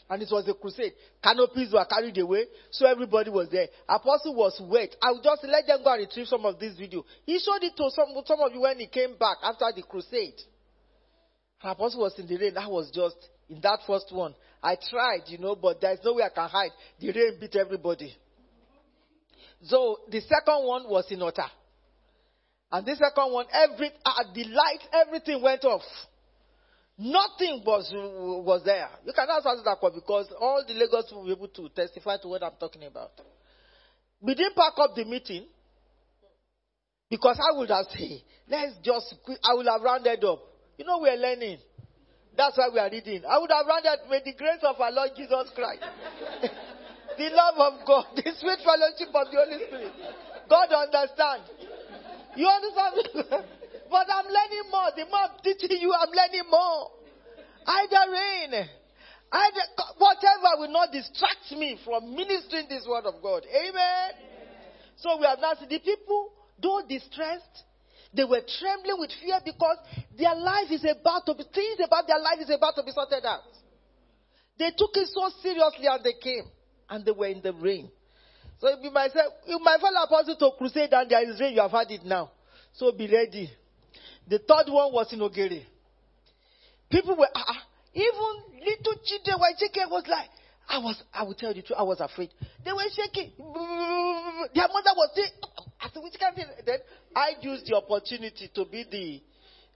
[0.10, 0.93] And it was a crusade.
[1.21, 3.67] Canopies were carried away, so everybody was there.
[3.89, 4.95] Apostle was wet.
[5.02, 7.04] I will just let them go and retrieve some of this video.
[7.26, 10.39] He showed it to some, some of you when he came back after the crusade.
[11.61, 12.53] And Apostle was in the rain.
[12.53, 13.17] That was just
[13.49, 14.35] in that first one.
[14.61, 16.71] I tried, you know, but there's no way I can hide.
[16.99, 18.15] The rain beat everybody.
[19.63, 21.45] So the second one was in Ota.
[22.71, 25.83] And the second one, every uh, the light, everything went off.
[26.97, 28.89] Nothing was was there.
[29.05, 32.27] You can ask that question because all the Lagos will be able to testify to
[32.27, 33.11] what I'm talking about.
[34.19, 35.45] We didn't pack up the meeting
[37.09, 40.39] because I would have said, let's just, I would have rounded up.
[40.77, 41.59] You know, we're learning.
[42.35, 43.23] That's why we are reading.
[43.27, 45.81] I would have rounded with the grace of our Lord Jesus Christ,
[47.17, 49.91] the love of God, the sweet fellowship of the Holy Spirit.
[50.47, 51.43] God understand.
[52.35, 53.45] You understand?
[53.89, 54.91] But I'm learning more.
[54.95, 56.91] The more I'm teaching you, I'm learning more.
[57.65, 58.67] Either rain,
[59.31, 59.63] either
[59.97, 63.43] whatever will not distract me from ministering this word of God.
[63.47, 63.71] Amen.
[63.71, 64.11] Amen.
[64.97, 67.63] So we have now seen the people, though distressed,
[68.13, 69.77] they were trembling with fear because
[70.17, 73.25] their life is about to be things about their life is about to be sorted
[73.25, 73.41] out.
[74.57, 76.45] They took it so seriously and they came
[76.89, 77.89] and they were in the rain.
[78.59, 81.61] So you might say, you might follow apostle to crusade and there is rain, you
[81.61, 82.31] have had it now.
[82.73, 83.51] So be ready.
[84.27, 85.63] The third one was in Ogere.
[86.89, 87.53] People were, uh,
[87.93, 89.89] even little children were shaking.
[89.89, 90.29] Was like,
[90.69, 92.29] I was, I will tell you the truth, I was afraid.
[92.63, 93.31] They were shaking.
[93.37, 96.79] Their mother was saying, ah, I said, which kind of Then
[97.17, 98.86] I used the opportunity to be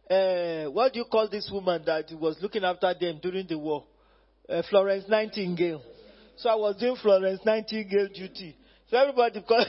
[0.07, 3.57] the, uh, what do you call this woman that was looking after them during the
[3.57, 3.83] war?
[4.47, 5.81] Uh, Florence Nightingale.
[6.37, 8.55] So I was doing Florence Nightingale duty.
[8.91, 9.65] So everybody, because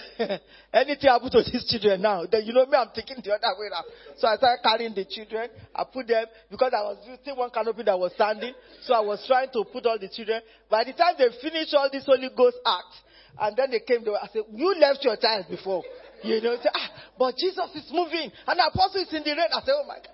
[0.74, 3.68] anything happened to these children now, then you know me, I'm taking the other way
[3.72, 3.86] around.
[4.18, 5.48] So I started carrying the children.
[5.74, 8.52] I put them, because I was using one canopy that was standing.
[8.82, 10.42] So I was trying to put all the children.
[10.68, 12.92] By the time they finished all this Holy Ghost act,
[13.40, 15.82] and then they came, they were, I said, you left your child before.
[16.22, 19.48] You know, say, ah, but Jesus is moving, and the apostle is in the rain.
[19.52, 20.06] I say, oh my God.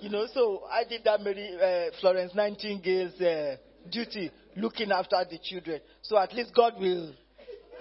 [0.00, 3.56] You know, so I did that Mary uh, Florence Nightingale's uh,
[3.90, 5.80] duty, looking after the children.
[6.02, 7.12] So at least God will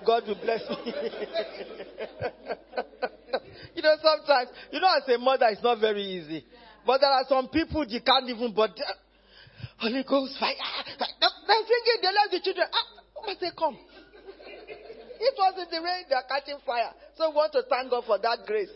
[0.05, 0.75] God will bless me.
[3.75, 6.45] you know, sometimes, you know, as a mother, it's not very easy.
[6.85, 8.71] But there are some people you can't even, but
[9.77, 10.55] Holy Ghost fire.
[10.97, 12.67] They're singing, they love the children.
[12.71, 12.85] Ah,
[13.25, 13.77] must they come?
[15.19, 16.91] It was in the rain, they are catching fire.
[17.15, 18.71] So we want to thank God for that grace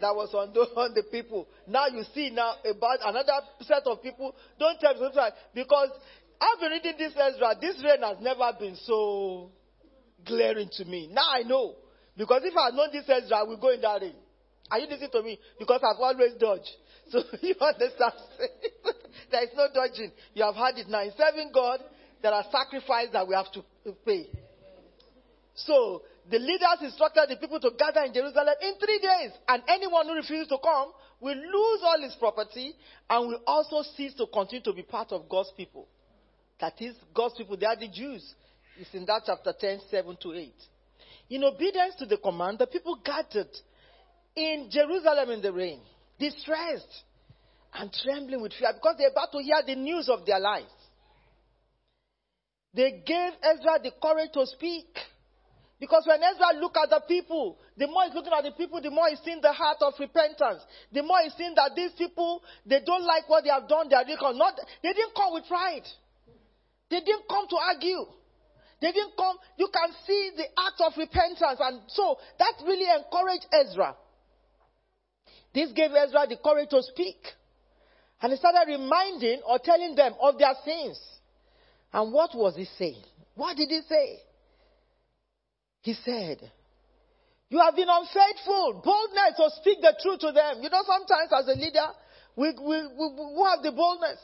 [0.00, 1.46] that was on the, on the people.
[1.66, 4.34] Now you see now about another set of people.
[4.58, 5.08] Don't tell me
[5.54, 5.90] because
[6.40, 7.54] I've been reading this Ezra.
[7.60, 9.50] This rain has never been so
[10.26, 11.08] glaring to me.
[11.12, 11.74] Now I know.
[12.16, 14.14] Because if I had known this Ezra, I will go in that rain.
[14.70, 15.38] Are you listening to me?
[15.58, 16.70] Because I've always dodged.
[17.10, 18.12] So you understand?
[19.32, 20.12] there is no dodging.
[20.32, 21.02] You have had it now.
[21.02, 21.80] In serving God,
[22.22, 23.64] there are sacrifices that we have to
[24.06, 24.28] pay.
[25.54, 29.32] So the leaders instructed the people to gather in Jerusalem in three days.
[29.48, 32.74] And anyone who refuses to come will lose all his property
[33.08, 35.88] and will also cease to continue to be part of God's people.
[36.60, 38.34] That is, God's people, they are the Jews.
[38.78, 40.52] It's in that chapter 10, 7 to 8.
[41.30, 43.50] In obedience to the command, the people gathered
[44.34, 45.80] in Jerusalem in the rain,
[46.18, 47.04] distressed
[47.74, 50.72] and trembling with fear because they're about to hear the news of their lives.
[52.74, 54.86] They gave Ezra the courage to speak.
[55.80, 58.90] Because when Ezra looked at the people, the more he's looking at the people, the
[58.90, 60.60] more he's seeing the heart of repentance.
[60.92, 63.96] The more he's seeing that these people, they don't like what they have done, they
[63.96, 65.88] are not, they didn't come with pride.
[66.90, 68.04] They didn't come to argue.
[68.82, 69.36] They didn't come.
[69.56, 71.60] You can see the act of repentance.
[71.60, 73.96] And so that really encouraged Ezra.
[75.54, 77.16] This gave Ezra the courage to speak.
[78.20, 81.00] And he started reminding or telling them of their sins.
[81.92, 83.02] And what was he saying?
[83.34, 84.20] What did he say?
[85.82, 86.38] He said,
[87.48, 88.82] You have been unfaithful.
[88.84, 90.62] Boldness to speak the truth to them.
[90.62, 91.88] You know, sometimes as a leader,
[92.36, 94.18] we, we, we, we have the boldness.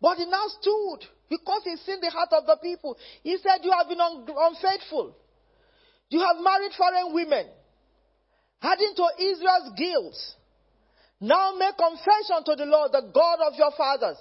[0.00, 2.96] But he now stood because he's seen the heart of the people.
[3.22, 5.16] He said, You have been un- unfaithful.
[6.10, 7.46] You have married foreign women,
[8.60, 10.16] adding to Israel's guilt.
[11.20, 14.18] Now make confession to the Lord, the God of your fathers,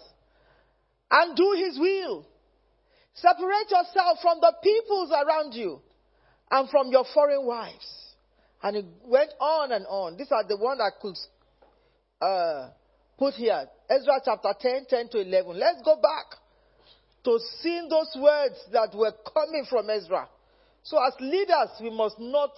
[1.12, 2.26] and do his will.
[3.16, 5.82] Separate yourself from the peoples around you
[6.52, 8.16] and from your foreign wives.
[8.62, 10.18] And it went on and on.
[10.18, 11.18] These are the ones I could
[12.22, 12.70] uh,
[13.18, 13.66] put here.
[13.90, 15.60] Ezra chapter 10, 10 to 11.
[15.60, 16.40] Let's go back
[17.26, 20.28] to seeing those words that were coming from Ezra.
[20.84, 22.52] So, as leaders, we must not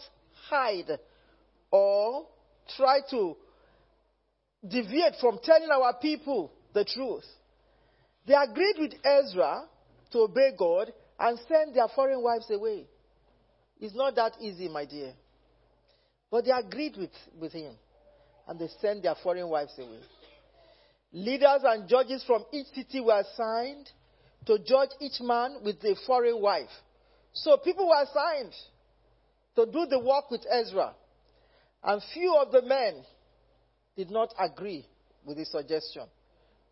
[0.49, 0.99] hide
[1.71, 2.27] or
[2.75, 3.35] try to
[4.67, 7.25] deviate from telling our people the truth.
[8.27, 9.63] They agreed with Ezra
[10.11, 12.85] to obey God and send their foreign wives away.
[13.79, 15.13] It's not that easy, my dear.
[16.31, 17.73] But they agreed with, with him
[18.47, 19.99] and they sent their foreign wives away.
[21.11, 23.89] Leaders and judges from each city were assigned
[24.45, 26.69] to judge each man with a foreign wife.
[27.33, 28.53] So people were assigned
[29.55, 30.93] to do the work with Ezra.
[31.83, 33.03] And few of the men
[33.95, 34.85] did not agree
[35.25, 36.03] with his suggestion.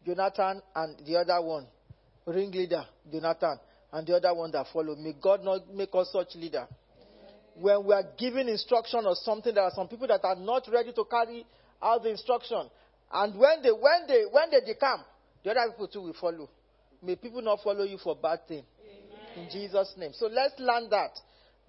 [0.06, 1.66] Jonathan and the other one,
[2.26, 3.58] ringleader, Jonathan,
[3.92, 4.98] and the other one that followed.
[4.98, 6.68] May God not make us such leader.
[7.56, 10.92] When we are giving instruction or something, there are some people that are not ready
[10.94, 11.46] to carry
[11.82, 12.70] out the instruction.
[13.12, 15.04] And when they when they when they decamp,
[15.44, 16.50] the other people too will follow.
[17.02, 18.64] May people not follow you for bad thing.
[18.82, 19.46] Amen.
[19.46, 20.12] In Jesus' name.
[20.14, 21.12] So let's learn that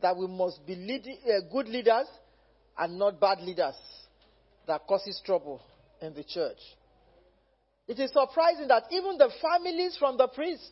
[0.01, 2.07] that we must be leading, uh, good leaders
[2.79, 3.75] and not bad leaders
[4.67, 5.61] that causes trouble
[6.01, 6.59] in the church.
[7.87, 10.71] It is surprising that even the families from the priests,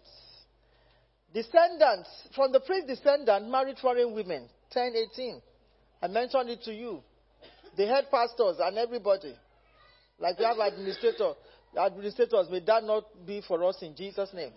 [1.35, 5.43] descendants, from the priest descendant married foreign women, 10, 18.
[6.03, 7.03] I mentioned it to you.
[7.77, 9.35] The head pastors and everybody.
[10.19, 11.33] Like we have administrator,
[11.79, 14.53] administrators, may that not be for us in Jesus' name.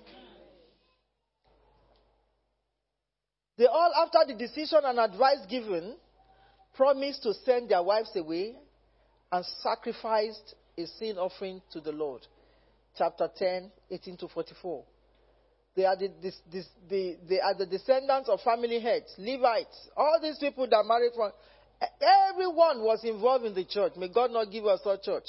[3.57, 5.95] They all, after the decision and advice given,
[6.75, 8.55] promised to send their wives away
[9.31, 12.21] and sacrificed a sin offering to the Lord.
[12.97, 14.83] Chapter 10, 18 to 44.
[15.75, 20.19] They are the, this, this, the, they are the descendants of family heads, Levites, all
[20.21, 21.31] these people that married from.
[22.31, 23.93] Everyone was involved in the church.
[23.97, 25.25] May God not give us such church.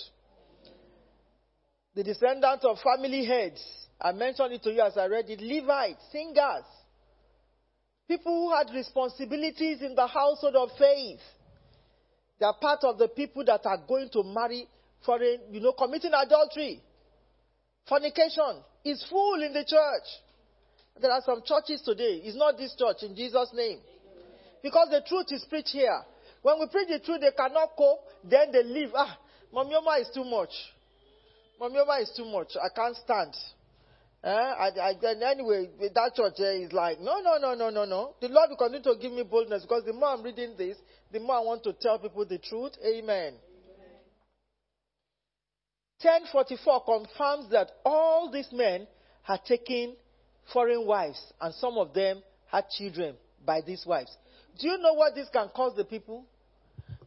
[1.97, 3.61] The descendants of family heads.
[4.01, 5.41] I mentioned it to you as I read it.
[5.41, 6.65] Levites, singers,
[8.07, 11.21] people who had responsibilities in the household of faith.
[12.39, 14.69] They are part of the people that are going to marry
[15.05, 16.83] foreign, you know, committing adultery.
[17.89, 20.26] Fornication is full in the church.
[21.01, 22.23] There are some churches today.
[22.25, 23.79] It's not this church in Jesus' name.
[24.63, 26.01] Because the truth is preached here.
[26.43, 28.91] When we preach the truth, they cannot cope, then they leave.
[28.95, 29.19] Ah,
[29.55, 30.51] Mamioma is too much.
[31.61, 32.53] Mamioma is too much.
[32.57, 33.35] I can't stand.
[34.25, 34.31] Eh?
[34.31, 34.95] I, I,
[35.31, 38.15] anyway, that church eh, is like, no, no, no, no, no, no.
[38.21, 40.77] The Lord will continue to give me boldness because the more I'm reading this,
[41.13, 42.73] the more I want to tell people the truth.
[42.85, 43.35] Amen.
[46.03, 48.87] 1044 confirms that all these men
[49.23, 49.97] had taken
[50.53, 54.17] foreign wives and some of them had children by these wives.
[54.59, 56.25] Do you know what this can cause the people?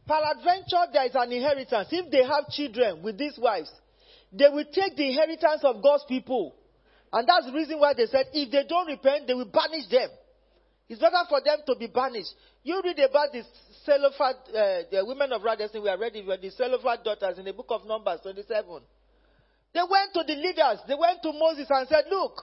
[0.06, 1.88] Peradventure, there is an inheritance.
[1.90, 3.70] If they have children with these wives,
[4.32, 6.54] they will take the inheritance of God's people.
[7.12, 10.10] And that's the reason why they said if they don't repent, they will banish them.
[10.88, 12.34] It's better for them to be banished.
[12.62, 13.42] You read about the
[13.86, 17.70] Zelophehad, uh, the women of Radisson, we are ready, the Zelophehad daughters in the book
[17.70, 18.82] of Numbers 27.
[19.72, 22.42] They went to the leaders, they went to Moses and said, Look,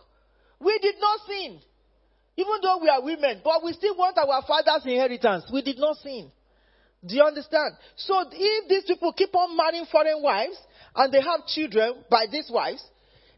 [0.59, 1.59] we did not sin.
[2.37, 5.45] Even though we are women, but we still want our father's inheritance.
[5.51, 6.31] We did not sin.
[7.05, 7.73] Do you understand?
[7.95, 10.57] So if these people keep on marrying foreign wives
[10.95, 12.83] and they have children by these wives,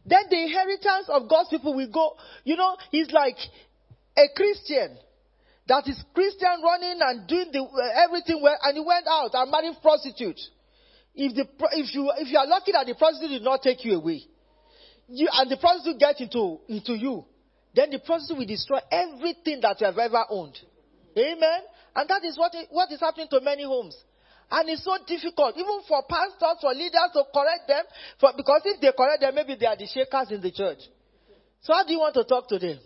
[0.05, 3.38] then the inheritance of God's people will go, you know, he's like
[4.17, 4.97] a Christian
[5.70, 9.51] that is Christian running and doing the, uh, everything well, and he went out and
[9.51, 10.49] married prostitutes.
[11.13, 13.95] If, the, if, you, if you are lucky that the prostitute did not take you
[13.95, 14.24] away,
[15.10, 17.26] you, and the prostitute will get into, into you,
[17.76, 20.57] then the prostitute will destroy everything that you have ever owned.
[21.18, 21.62] Amen?
[21.95, 23.97] And that is what, what is happening to many homes.
[24.51, 27.84] And it's so difficult, even for pastors, for leaders to correct them,
[28.20, 30.80] for, because if they correct them, maybe they are the shakers in the church.
[31.62, 32.80] So how do you want to talk to them?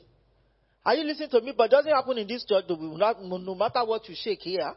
[0.86, 1.54] Are you listening to me?
[1.56, 2.66] But it doesn't happen in this church.
[2.68, 4.74] No matter what you shake here,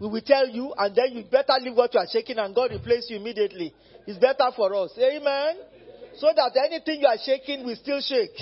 [0.00, 2.72] we will tell you, and then you better leave what you are shaking, and God
[2.72, 3.72] replace you immediately.
[4.06, 4.90] It's better for us.
[4.98, 5.56] Amen.
[6.18, 8.36] So that anything you are shaking will still shake.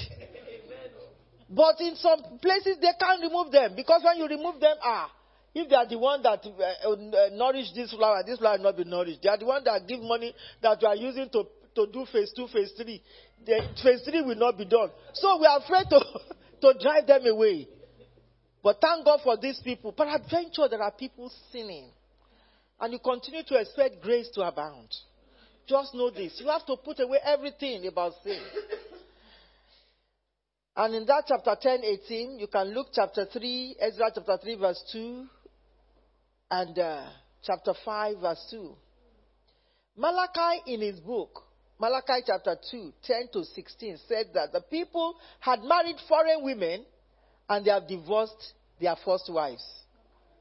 [1.49, 5.13] But in some places they can't remove them because when you remove them, ah,
[5.55, 8.77] if they are the one that uh, uh, nourish this flower, this flower will not
[8.77, 9.23] be nourished.
[9.23, 11.45] They are the one that give money that you are using to,
[11.77, 13.01] to do phase two, phase three.
[13.45, 14.91] The, phase three will not be done.
[15.15, 16.01] So we are afraid to,
[16.61, 17.69] to drive them away.
[18.63, 19.93] But thank God for these people.
[19.93, 21.91] Peradventure, there are people sinning.
[22.81, 24.89] And you continue to expect grace to abound.
[25.67, 26.41] Just know this.
[26.41, 28.41] You have to put away everything about sin.
[30.77, 34.83] And in that chapter 10, 18, you can look chapter 3, Ezra chapter 3, verse
[34.93, 35.27] 2,
[36.51, 37.09] and uh,
[37.43, 38.77] chapter 5, verse 2.
[39.97, 41.43] Malachi, in his book,
[41.81, 46.85] Malachi chapter 2, 10 to 16, said that the people had married foreign women
[47.49, 49.65] and they have divorced their first wives.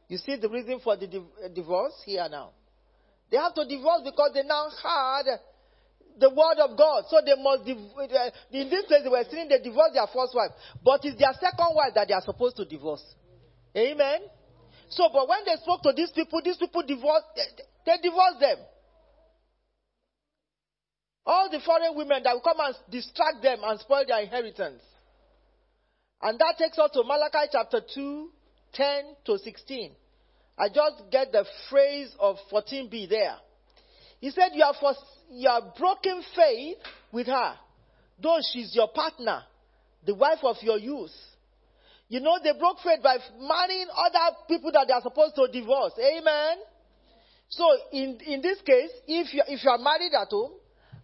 [0.09, 1.07] You see the reason for the
[1.53, 2.51] divorce here now.
[3.35, 5.27] They have to divorce because they now had
[6.17, 7.03] the word of God.
[7.09, 10.51] So they must, uh, in this place they were saying they divorced their first wife.
[10.81, 13.03] But it's their second wife that they are supposed to divorce.
[13.75, 14.21] Amen?
[14.87, 17.25] So, but when they spoke to these people, these people divorced,
[17.85, 18.57] they divorced them.
[21.25, 24.81] All the foreign women that will come and distract them and spoil their inheritance.
[26.21, 28.31] And that takes us to Malachi chapter 2,
[28.71, 29.91] 10 to 16.
[30.57, 33.35] I just get the phrase of 14b there.
[34.19, 34.93] He said, You have, for,
[35.29, 36.77] you have broken faith
[37.11, 37.55] with her,
[38.21, 39.43] though she's your partner,
[40.05, 41.11] the wife of your youth.
[42.07, 45.93] You know, they broke faith by marrying other people that they are supposed to divorce.
[45.99, 46.57] Amen.
[47.49, 50.51] So, in, in this case, if you, if you are married at home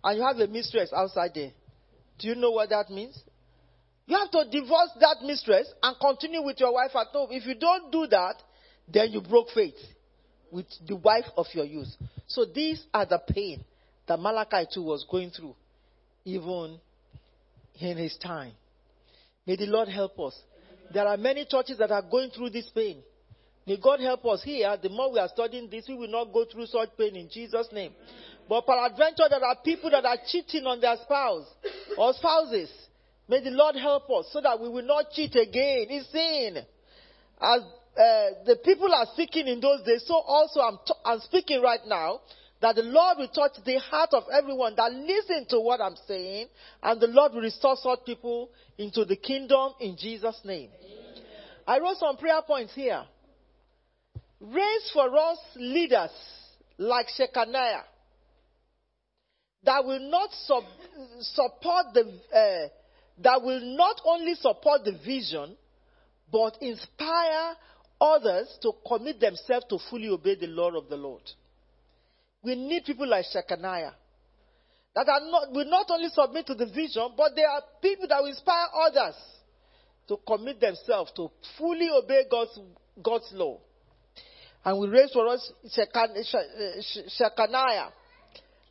[0.04, 1.52] and you have a mistress outside there,
[2.20, 3.20] do you know what that means?
[4.06, 7.30] You have to divorce that mistress and continue with your wife at home.
[7.32, 8.36] If you don't do that,
[8.92, 9.76] then you broke faith
[10.52, 11.88] with the wife of your youth.
[12.28, 13.64] So these are the pain
[14.08, 15.56] that Malachi too was going through,
[16.26, 16.80] even
[17.80, 18.54] in his time.
[19.48, 20.38] May the Lord help us.
[20.94, 23.02] There are many churches that are going through this pain.
[23.66, 24.76] May God help us here.
[24.82, 27.68] The more we are studying this, we will not go through such pain in Jesus'
[27.72, 27.94] name.
[28.50, 31.46] But peradventure, there are people that are cheating on their spouse
[31.98, 32.72] or spouses.
[33.30, 35.88] May the Lord help us so that we will not cheat again.
[35.90, 36.58] It's sin.
[37.40, 37.62] As
[38.02, 41.82] uh, the people are speaking in those days, so also I'm, t- I'm speaking right
[41.86, 42.22] now
[42.62, 46.48] that the Lord will touch the heart of everyone that listen to what I'm saying,
[46.82, 50.70] and the Lord will restore such people into the kingdom in Jesus' name.
[50.84, 51.24] Amen.
[51.68, 53.04] I wrote some prayer points here.
[54.40, 56.12] Raise for us leaders
[56.78, 57.84] like Shechaniah
[59.64, 60.64] that will not sub-
[61.20, 62.02] support the
[62.36, 62.70] uh,
[63.22, 65.56] that will not only support the vision,
[66.32, 67.56] but inspire
[68.02, 71.22] others to commit themselves to fully obey the law of the Lord.
[72.44, 73.94] We need people like Shechaniah
[74.96, 78.20] that are not, will not only submit to the vision, but they are people that
[78.20, 79.16] will inspire others
[80.08, 82.60] to commit themselves to fully obey God's,
[83.02, 83.60] God's law.
[84.66, 87.92] And we raise for us Shechaniah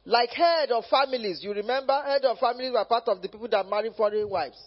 [0.04, 2.00] like head of families, you remember?
[2.04, 4.58] Head of families were part of the people that marry foreign wives.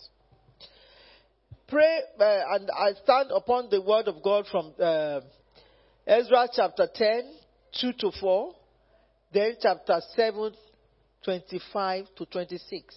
[1.74, 5.21] Pray, uh, and I stand upon the word of God from uh,
[6.05, 7.34] Ezra chapter 10,
[7.82, 8.53] 2 to 4,
[9.34, 10.53] then chapter 7,
[11.26, 12.95] 25 to 26.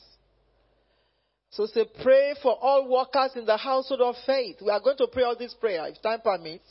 [1.53, 4.57] So say, pray for all workers in the household of faith.
[4.61, 6.69] We are going to pray all this prayer, if time permits,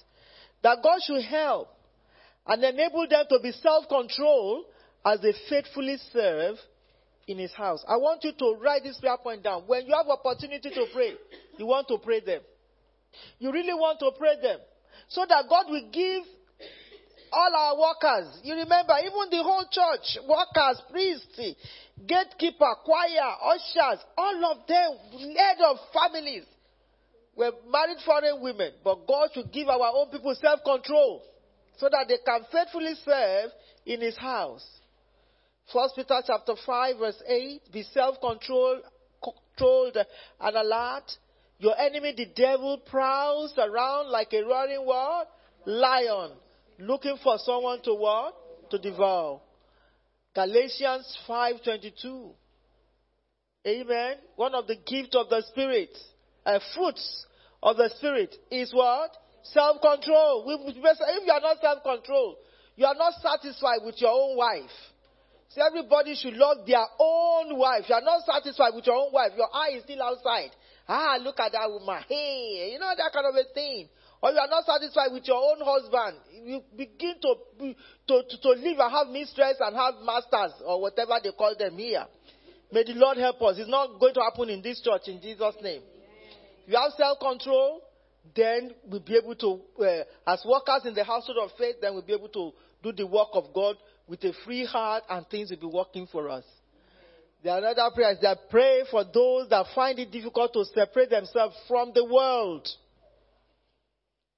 [0.62, 1.70] that God should help
[2.46, 4.66] and enable them to be self-controlled
[5.04, 6.58] as they faithfully serve
[7.28, 7.84] in his house.
[7.88, 9.64] I want you to write this prayer point down.
[9.68, 11.14] When you have opportunity to pray,
[11.58, 12.42] you want to pray them.
[13.40, 14.60] You really want to pray them.
[15.10, 16.24] So that God will give
[17.32, 18.40] all our workers.
[18.44, 21.40] You remember, even the whole church, workers, priests,
[22.06, 24.92] gatekeeper, choir, ushers, all of them,
[25.36, 26.44] head of families,
[27.36, 28.72] were married foreign women.
[28.84, 31.22] But God should give our own people self control
[31.78, 33.52] so that they can faithfully serve
[33.86, 34.66] in His house.
[35.74, 38.82] First Peter chapter 5 verse 8, be self-controlled
[39.56, 39.98] controlled
[40.40, 41.12] and alert.
[41.58, 45.30] Your enemy, the devil, prowls around like a roaring what?
[45.66, 46.32] Lion,
[46.80, 48.36] looking for someone to what?
[48.72, 49.42] To devour.
[50.36, 52.36] Galatians 5:22.
[53.66, 54.18] Amen.
[54.36, 55.98] One of the gifts of the Spirit,
[56.46, 57.26] uh, fruits
[57.64, 59.16] of the Spirit, is what?
[59.44, 60.44] Self-control.
[60.48, 62.38] If you are not self-controlled,
[62.76, 64.72] you are not satisfied with your own wife
[65.58, 67.86] Everybody should love their own wife.
[67.88, 69.32] You are not satisfied with your own wife.
[69.38, 70.52] Your eye is still outside.
[70.88, 72.04] Ah, look at that woman.
[72.08, 73.88] Hey, you know that kind of a thing.
[74.22, 76.18] Or you are not satisfied with your own husband.
[76.46, 77.36] You begin to,
[78.08, 81.78] to, to, to live and have mistress and have masters or whatever they call them
[81.78, 82.06] here.
[82.72, 83.58] May the Lord help us.
[83.58, 85.82] It's not going to happen in this church in Jesus' name.
[86.66, 87.82] If you have self control,
[88.36, 92.02] then we'll be able to, uh, as workers in the household of faith, then we'll
[92.06, 92.52] be able to
[92.84, 93.76] do the work of God
[94.08, 96.44] with a free heart and things will be working for us.
[97.44, 101.56] The another prayer is that pray for those that find it difficult to separate themselves
[101.68, 102.68] from the world.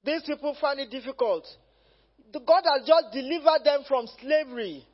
[0.04, 1.46] These people find it difficult.
[2.34, 4.86] God has just delivered them from slavery.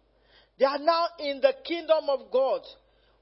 [0.60, 2.62] They are now in the kingdom of God.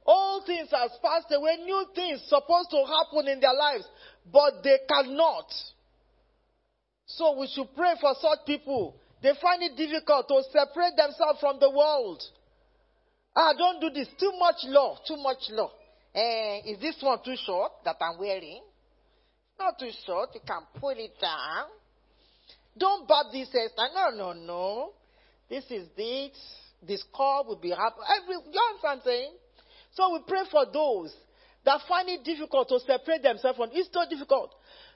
[0.05, 1.57] All things have passed away.
[1.63, 3.85] New things supposed to happen in their lives,
[4.31, 5.45] but they cannot.
[7.05, 8.95] So we should pray for such people.
[9.22, 12.22] They find it difficult to separate themselves from the world.
[13.36, 14.07] Ah, don't do this.
[14.19, 14.97] Too much law.
[15.07, 15.72] Too much law.
[16.13, 18.61] Eh, is this one too short that I'm wearing?
[19.59, 20.30] Not too short.
[20.34, 21.65] You can pull it down.
[22.78, 23.93] Don't bob this hairstyle.
[23.93, 24.93] No, no, no.
[25.49, 26.32] This is this.
[26.82, 28.01] This car will be happy.
[28.22, 29.32] Every, you understand what I'm saying?
[29.93, 31.13] So we pray for those
[31.63, 33.69] that find it difficult to separate themselves from.
[33.72, 34.55] It's so difficult.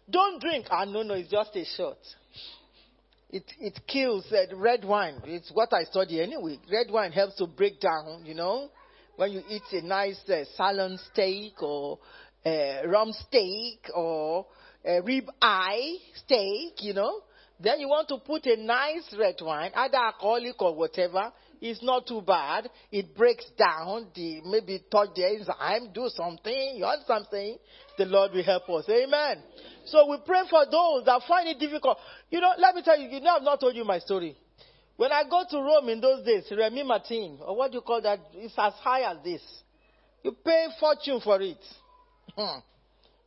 [0.10, 0.66] Don't drink.
[0.72, 1.98] Ah, no, no, it's just a shot.
[3.30, 5.22] It, it kills uh, red wine.
[5.26, 6.60] It's what I study anyway.
[6.72, 8.70] Red wine helps to break down, you know,
[9.16, 12.00] when you eat a nice uh, salon steak or
[12.46, 14.46] uh, rum steak or
[14.86, 17.22] a rib eye steak, you know.
[17.60, 22.08] Then you want to put a nice red wine, either alcoholic or whatever, it's not
[22.08, 22.70] too bad.
[22.92, 26.76] It breaks down the maybe touch the enzyme, do something.
[26.78, 27.58] You I'm saying?
[27.98, 28.86] The Lord will help us.
[28.90, 29.44] Amen.
[29.86, 31.98] So we pray for those that find it difficult.
[32.30, 34.36] You know, let me tell you, you know, I've not told you my story.
[34.98, 38.02] When I go to Rome in those days, Remy Martin, or what do you call
[38.02, 38.20] that?
[38.34, 39.42] It's as high as this.
[40.24, 41.58] You pay fortune for it.
[42.36, 42.60] Hmm.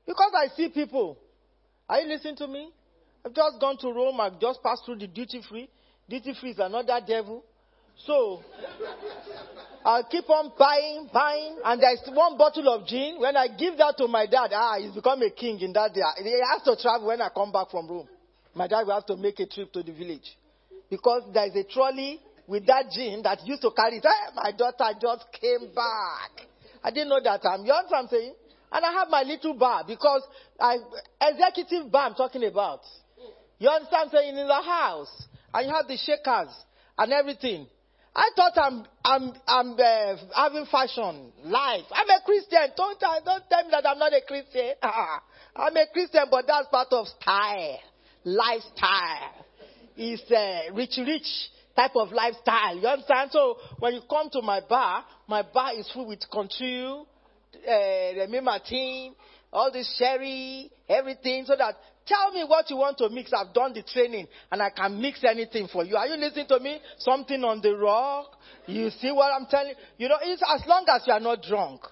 [0.07, 1.17] because I see people.
[1.89, 2.71] Are you listening to me?
[3.25, 4.21] I've just gone to Rome.
[4.21, 5.69] I've just passed through the duty free.
[6.09, 7.45] Duty free is another devil.
[8.07, 8.43] So,
[9.85, 13.17] I'll keep on buying, buying, and there's one bottle of gin.
[13.19, 16.03] When I give that to my dad, ah, he's become a king in that day.
[16.23, 18.09] He has to travel when I come back from Rome.
[18.55, 20.37] My dad will have to make a trip to the village.
[20.91, 24.05] Because there's a trolley with that gin that used to carry it.
[24.05, 26.47] Hey, my daughter just came back.
[26.83, 27.65] I didn't know that time.
[27.65, 28.35] You understand what I'm saying?
[28.71, 30.23] And I have my little bar because
[30.59, 30.77] I,
[31.21, 32.81] executive bar I'm talking about.
[33.59, 34.37] You understand saying?
[34.37, 35.11] In the house.
[35.53, 36.55] And you have the shakers
[36.97, 37.67] and everything.
[38.19, 41.85] I thought I'm, I'm, I'm uh, having fashion, life.
[41.93, 42.73] I'm a Christian.
[42.77, 44.73] Don't, don't tell me that I'm not a Christian.
[44.83, 47.79] I'm a Christian, but that's part of style,
[48.25, 49.47] lifestyle.
[49.97, 51.29] It's a rich, rich
[51.77, 52.77] type of lifestyle.
[52.77, 53.31] You understand?
[53.31, 57.07] So when you come to my bar, my bar is full with Contril,
[57.55, 59.15] uh, Remy Martin,
[59.53, 61.77] all this sherry, everything, so that
[62.09, 63.33] Tell me what you want to mix.
[63.35, 65.95] I've done the training and I can mix anything for you.
[65.97, 66.81] Are you listening to me?
[66.99, 68.33] Something on the rock.
[68.67, 69.75] You see what I'm telling you?
[69.99, 71.83] You know, it's as long as you are not drunk.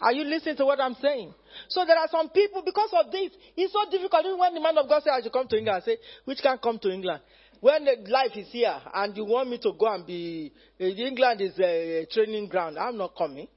[0.00, 1.34] Are you listening to what I'm saying?
[1.68, 4.24] So there are some people, because of this, it's so difficult.
[4.24, 6.38] Even when the man of God says I should come to England, I say, which
[6.42, 7.22] can come to England?
[7.60, 11.58] When life is here and you want me to go and be, uh, England is
[11.58, 13.48] a training ground, I'm not coming.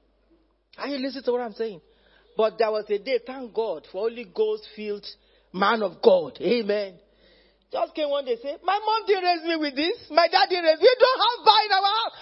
[0.78, 1.80] Are you listening to what I'm saying?
[2.36, 5.06] But there was a day, thank God, for Holy Ghost filled
[5.52, 6.38] man of God.
[6.40, 6.94] Amen.
[7.72, 9.96] Just came one day say, My mom didn't raise me with this.
[10.10, 10.82] My dad didn't raise me.
[10.82, 12.12] We don't have bar in our house.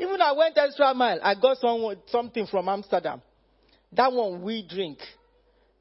[0.00, 1.18] Even I went extra mile.
[1.22, 3.22] I got some, something from Amsterdam.
[3.92, 4.98] That one we drink.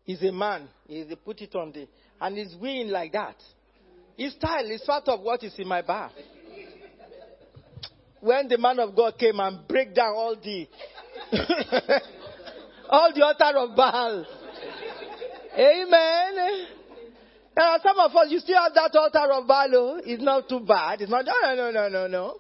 [0.06, 0.68] Is a man.
[0.86, 1.88] He put it on the,
[2.20, 3.38] and he's wearing like that.
[4.18, 6.12] His style is part of what is in my bar.
[8.24, 10.68] When the man of God came and break down all the
[12.90, 14.26] All the altar of Baal.
[15.58, 16.68] Amen.
[17.56, 19.70] Now, some of us, you still have that altar of Baal.
[19.74, 20.02] Oh.
[20.06, 21.02] It's not too bad.
[21.02, 22.38] It's not, no, no, no, no, no.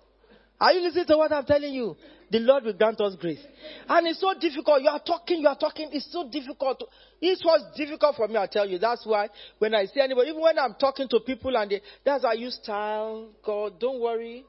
[0.59, 1.97] Are you listening to what I'm telling you?
[2.31, 3.43] The Lord will grant us grace.
[3.87, 4.81] And it's so difficult.
[4.81, 5.89] You are talking, you are talking.
[5.91, 6.83] It's so difficult.
[7.21, 8.79] It was difficult for me, I tell you.
[8.79, 9.29] That's why
[9.59, 12.49] when I see anybody, even when I'm talking to people and they, that's how you
[12.49, 13.29] style.
[13.45, 14.45] God, don't worry.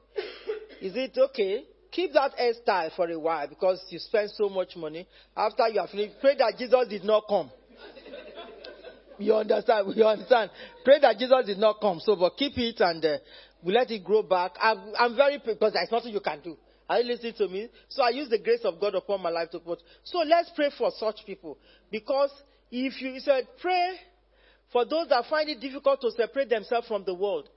[0.85, 1.63] Is it okay?
[1.89, 5.07] Keep that hairstyle for a while because you spend so much money.
[5.35, 7.49] After you have finished, pray that Jesus did not come.
[9.17, 9.95] You understand?
[9.95, 10.51] You understand?
[10.83, 11.99] Pray that Jesus did not come.
[12.01, 13.17] So, but keep it and uh,
[13.63, 14.51] we let it grow back.
[14.61, 16.55] I'm, I'm very because there's nothing you can do.
[16.87, 17.67] Are you listening to me?
[17.89, 19.79] So I use the grace of God upon my life to put.
[20.03, 21.57] So let's pray for such people
[21.89, 22.29] because
[22.69, 23.95] if you said pray
[24.71, 27.49] for those that find it difficult to separate themselves from the world,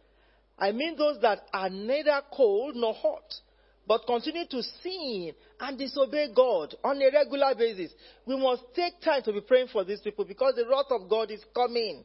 [0.59, 3.35] I mean those that are neither cold nor hot
[3.89, 7.91] but continue to sin and disobey God on a regular basis.
[8.27, 11.31] We must take time to be praying for these people because the wrath of God
[11.31, 12.05] is coming.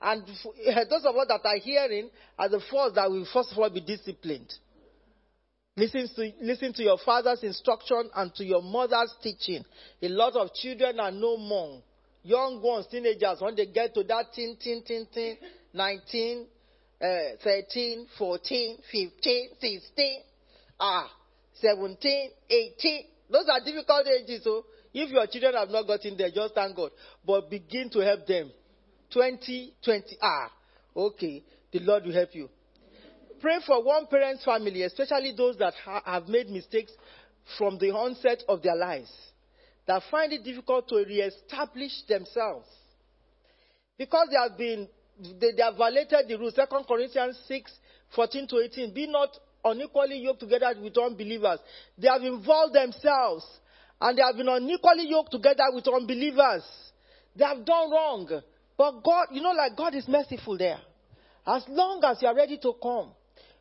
[0.00, 0.22] And
[0.64, 3.68] eh, those of us that are hearing are the first that will first of all
[3.68, 4.50] be disciplined.
[5.76, 9.62] Listen to, listen to your father's instruction and to your mother's teaching.
[10.02, 11.82] A lot of children are no more.
[12.22, 15.36] Young ones, teenagers, when they get to that teen, teen, teen, teen,
[15.72, 16.46] 19,
[17.00, 20.22] uh, 13, 14, 15, 16,
[20.78, 21.10] ah,
[21.54, 23.04] 17, 18.
[23.30, 24.44] Those are difficult ages.
[24.44, 26.90] So if your children have not gotten there, just thank God.
[27.24, 28.50] But begin to help them.
[29.12, 30.50] 20, 20, ah,
[30.96, 31.42] okay.
[31.72, 32.48] The Lord will help you.
[33.40, 36.92] Pray for one parent's family, especially those that ha- have made mistakes
[37.56, 39.10] from the onset of their lives,
[39.86, 42.68] that find it difficult to reestablish themselves.
[43.96, 44.88] Because they have been,
[45.40, 46.50] they, they have violated the rule.
[46.50, 47.72] Second Corinthians 6,
[48.14, 48.94] 14 to 18.
[48.94, 49.30] Be not
[49.64, 51.58] unequally yoked together with unbelievers.
[51.98, 53.44] They have involved themselves
[54.00, 56.64] and they have been unequally yoked together with unbelievers.
[57.36, 58.42] They have done wrong.
[58.76, 60.78] But God, you know, like God is merciful there.
[61.46, 63.10] As long as you are ready to come,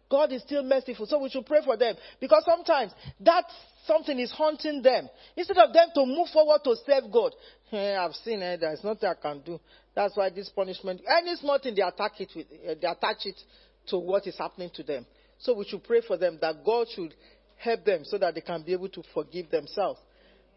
[0.09, 1.05] God is still merciful.
[1.05, 1.95] So we should pray for them.
[2.19, 2.91] Because sometimes
[3.21, 3.45] that
[3.85, 5.07] something is haunting them.
[5.37, 7.33] Instead of them to move forward to serve God.
[7.69, 8.61] Hey, I've seen eh, it.
[8.61, 9.59] There's nothing I can do.
[9.95, 13.39] That's why this punishment, any small thing, they attack it with, uh, they attach it
[13.87, 15.05] to what is happening to them.
[15.37, 17.13] So we should pray for them that God should
[17.57, 19.99] help them so that they can be able to forgive themselves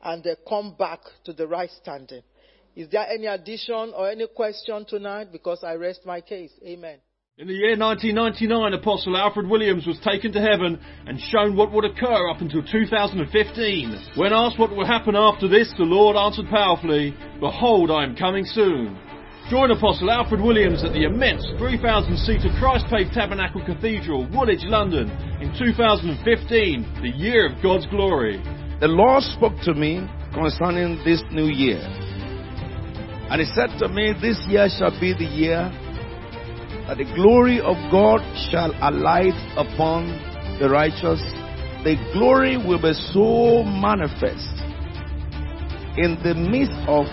[0.03, 2.23] and they come back to the right standing.
[2.75, 5.29] Is there any addition or any question tonight?
[5.31, 6.53] Because I rest my case.
[6.65, 6.99] Amen.
[7.39, 11.87] In the year 1999, Apostle Alfred Williams was taken to heaven and shown what would
[11.87, 13.25] occur up until 2015.
[14.17, 18.45] When asked what would happen after this, the Lord answered powerfully, Behold, I am coming
[18.45, 19.01] soon.
[19.49, 25.09] Join Apostle Alfred Williams at the immense 3,000 seater Christ Faith Tabernacle Cathedral, Woolwich, London,
[25.41, 28.45] in 2015, the year of God's glory.
[28.81, 30.05] The Lord spoke to me
[30.35, 31.81] concerning this new year.
[33.33, 35.73] And He said to me, This year shall be the year
[36.87, 38.21] that the glory of God
[38.51, 40.11] shall alight upon
[40.59, 41.23] the righteous.
[41.85, 44.51] The glory will be so manifest
[45.99, 47.07] in the midst of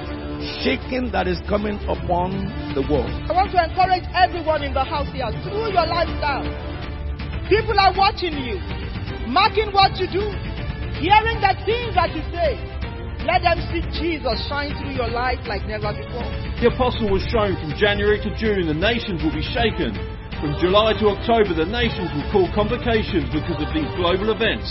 [0.63, 2.31] shaking that is coming upon
[2.73, 3.11] the world.
[3.27, 6.47] I want to encourage everyone in the house here through your lifestyle.
[7.49, 8.61] People are watching you,
[9.27, 10.25] marking what you do,
[11.01, 12.78] hearing the things that you say.
[13.29, 16.25] Let them see Jesus shine through your life like never before.
[16.57, 19.93] The apostle was shown from January to June, the nations will be shaken.
[20.41, 24.65] From July to October, the nations will call convocations because of these global events.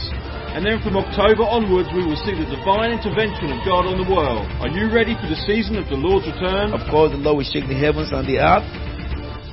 [0.59, 4.09] And then from October onwards, we will see the divine intervention of God on the
[4.11, 4.43] world.
[4.59, 6.75] Are you ready for the season of the Lord's return?
[6.75, 8.67] Of course, the Lord will shake the heavens and the earth,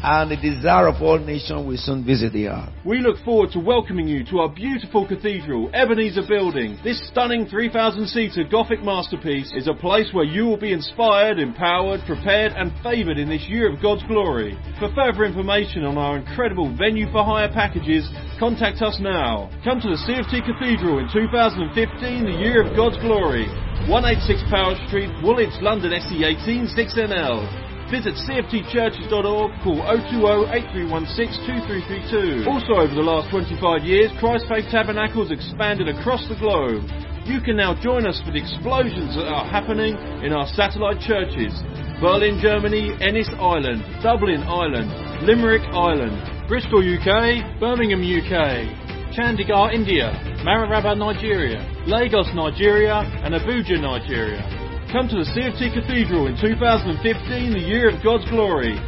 [0.03, 2.69] and the desire of all nations will soon visit the earth.
[2.85, 6.77] We look forward to welcoming you to our beautiful cathedral, Ebenezer Building.
[6.83, 12.01] This stunning 3,000 seater Gothic masterpiece is a place where you will be inspired, empowered,
[12.05, 14.57] prepared, and favoured in this year of God's glory.
[14.79, 18.07] For further information on our incredible venue for hire packages,
[18.39, 19.49] contact us now.
[19.63, 23.47] Come to the CFT Cathedral in 2015, the year of God's glory.
[23.89, 27.64] 186 Powis Street, Woolwich, London, SE18 6NL.
[27.95, 32.43] Visit cftchurches.org, call 020-8316-2332.
[32.43, 36.83] Also over the last 25 years, Christ Faith Tabernacles expanded across the globe.
[37.23, 39.95] You can now join us for the explosions that are happening
[40.27, 41.55] in our satellite churches.
[42.03, 44.91] Berlin, Germany, Ennis Ireland, Dublin, Ireland,
[45.23, 46.19] Limerick, Ireland,
[46.51, 50.11] Bristol, UK, Birmingham, UK, Chandigarh, India,
[50.43, 54.64] Mararaba, Nigeria, Lagos, Nigeria, and Abuja, Nigeria.
[54.95, 58.79] Come to the CFT Cathedral in 2015, the year of God's glory.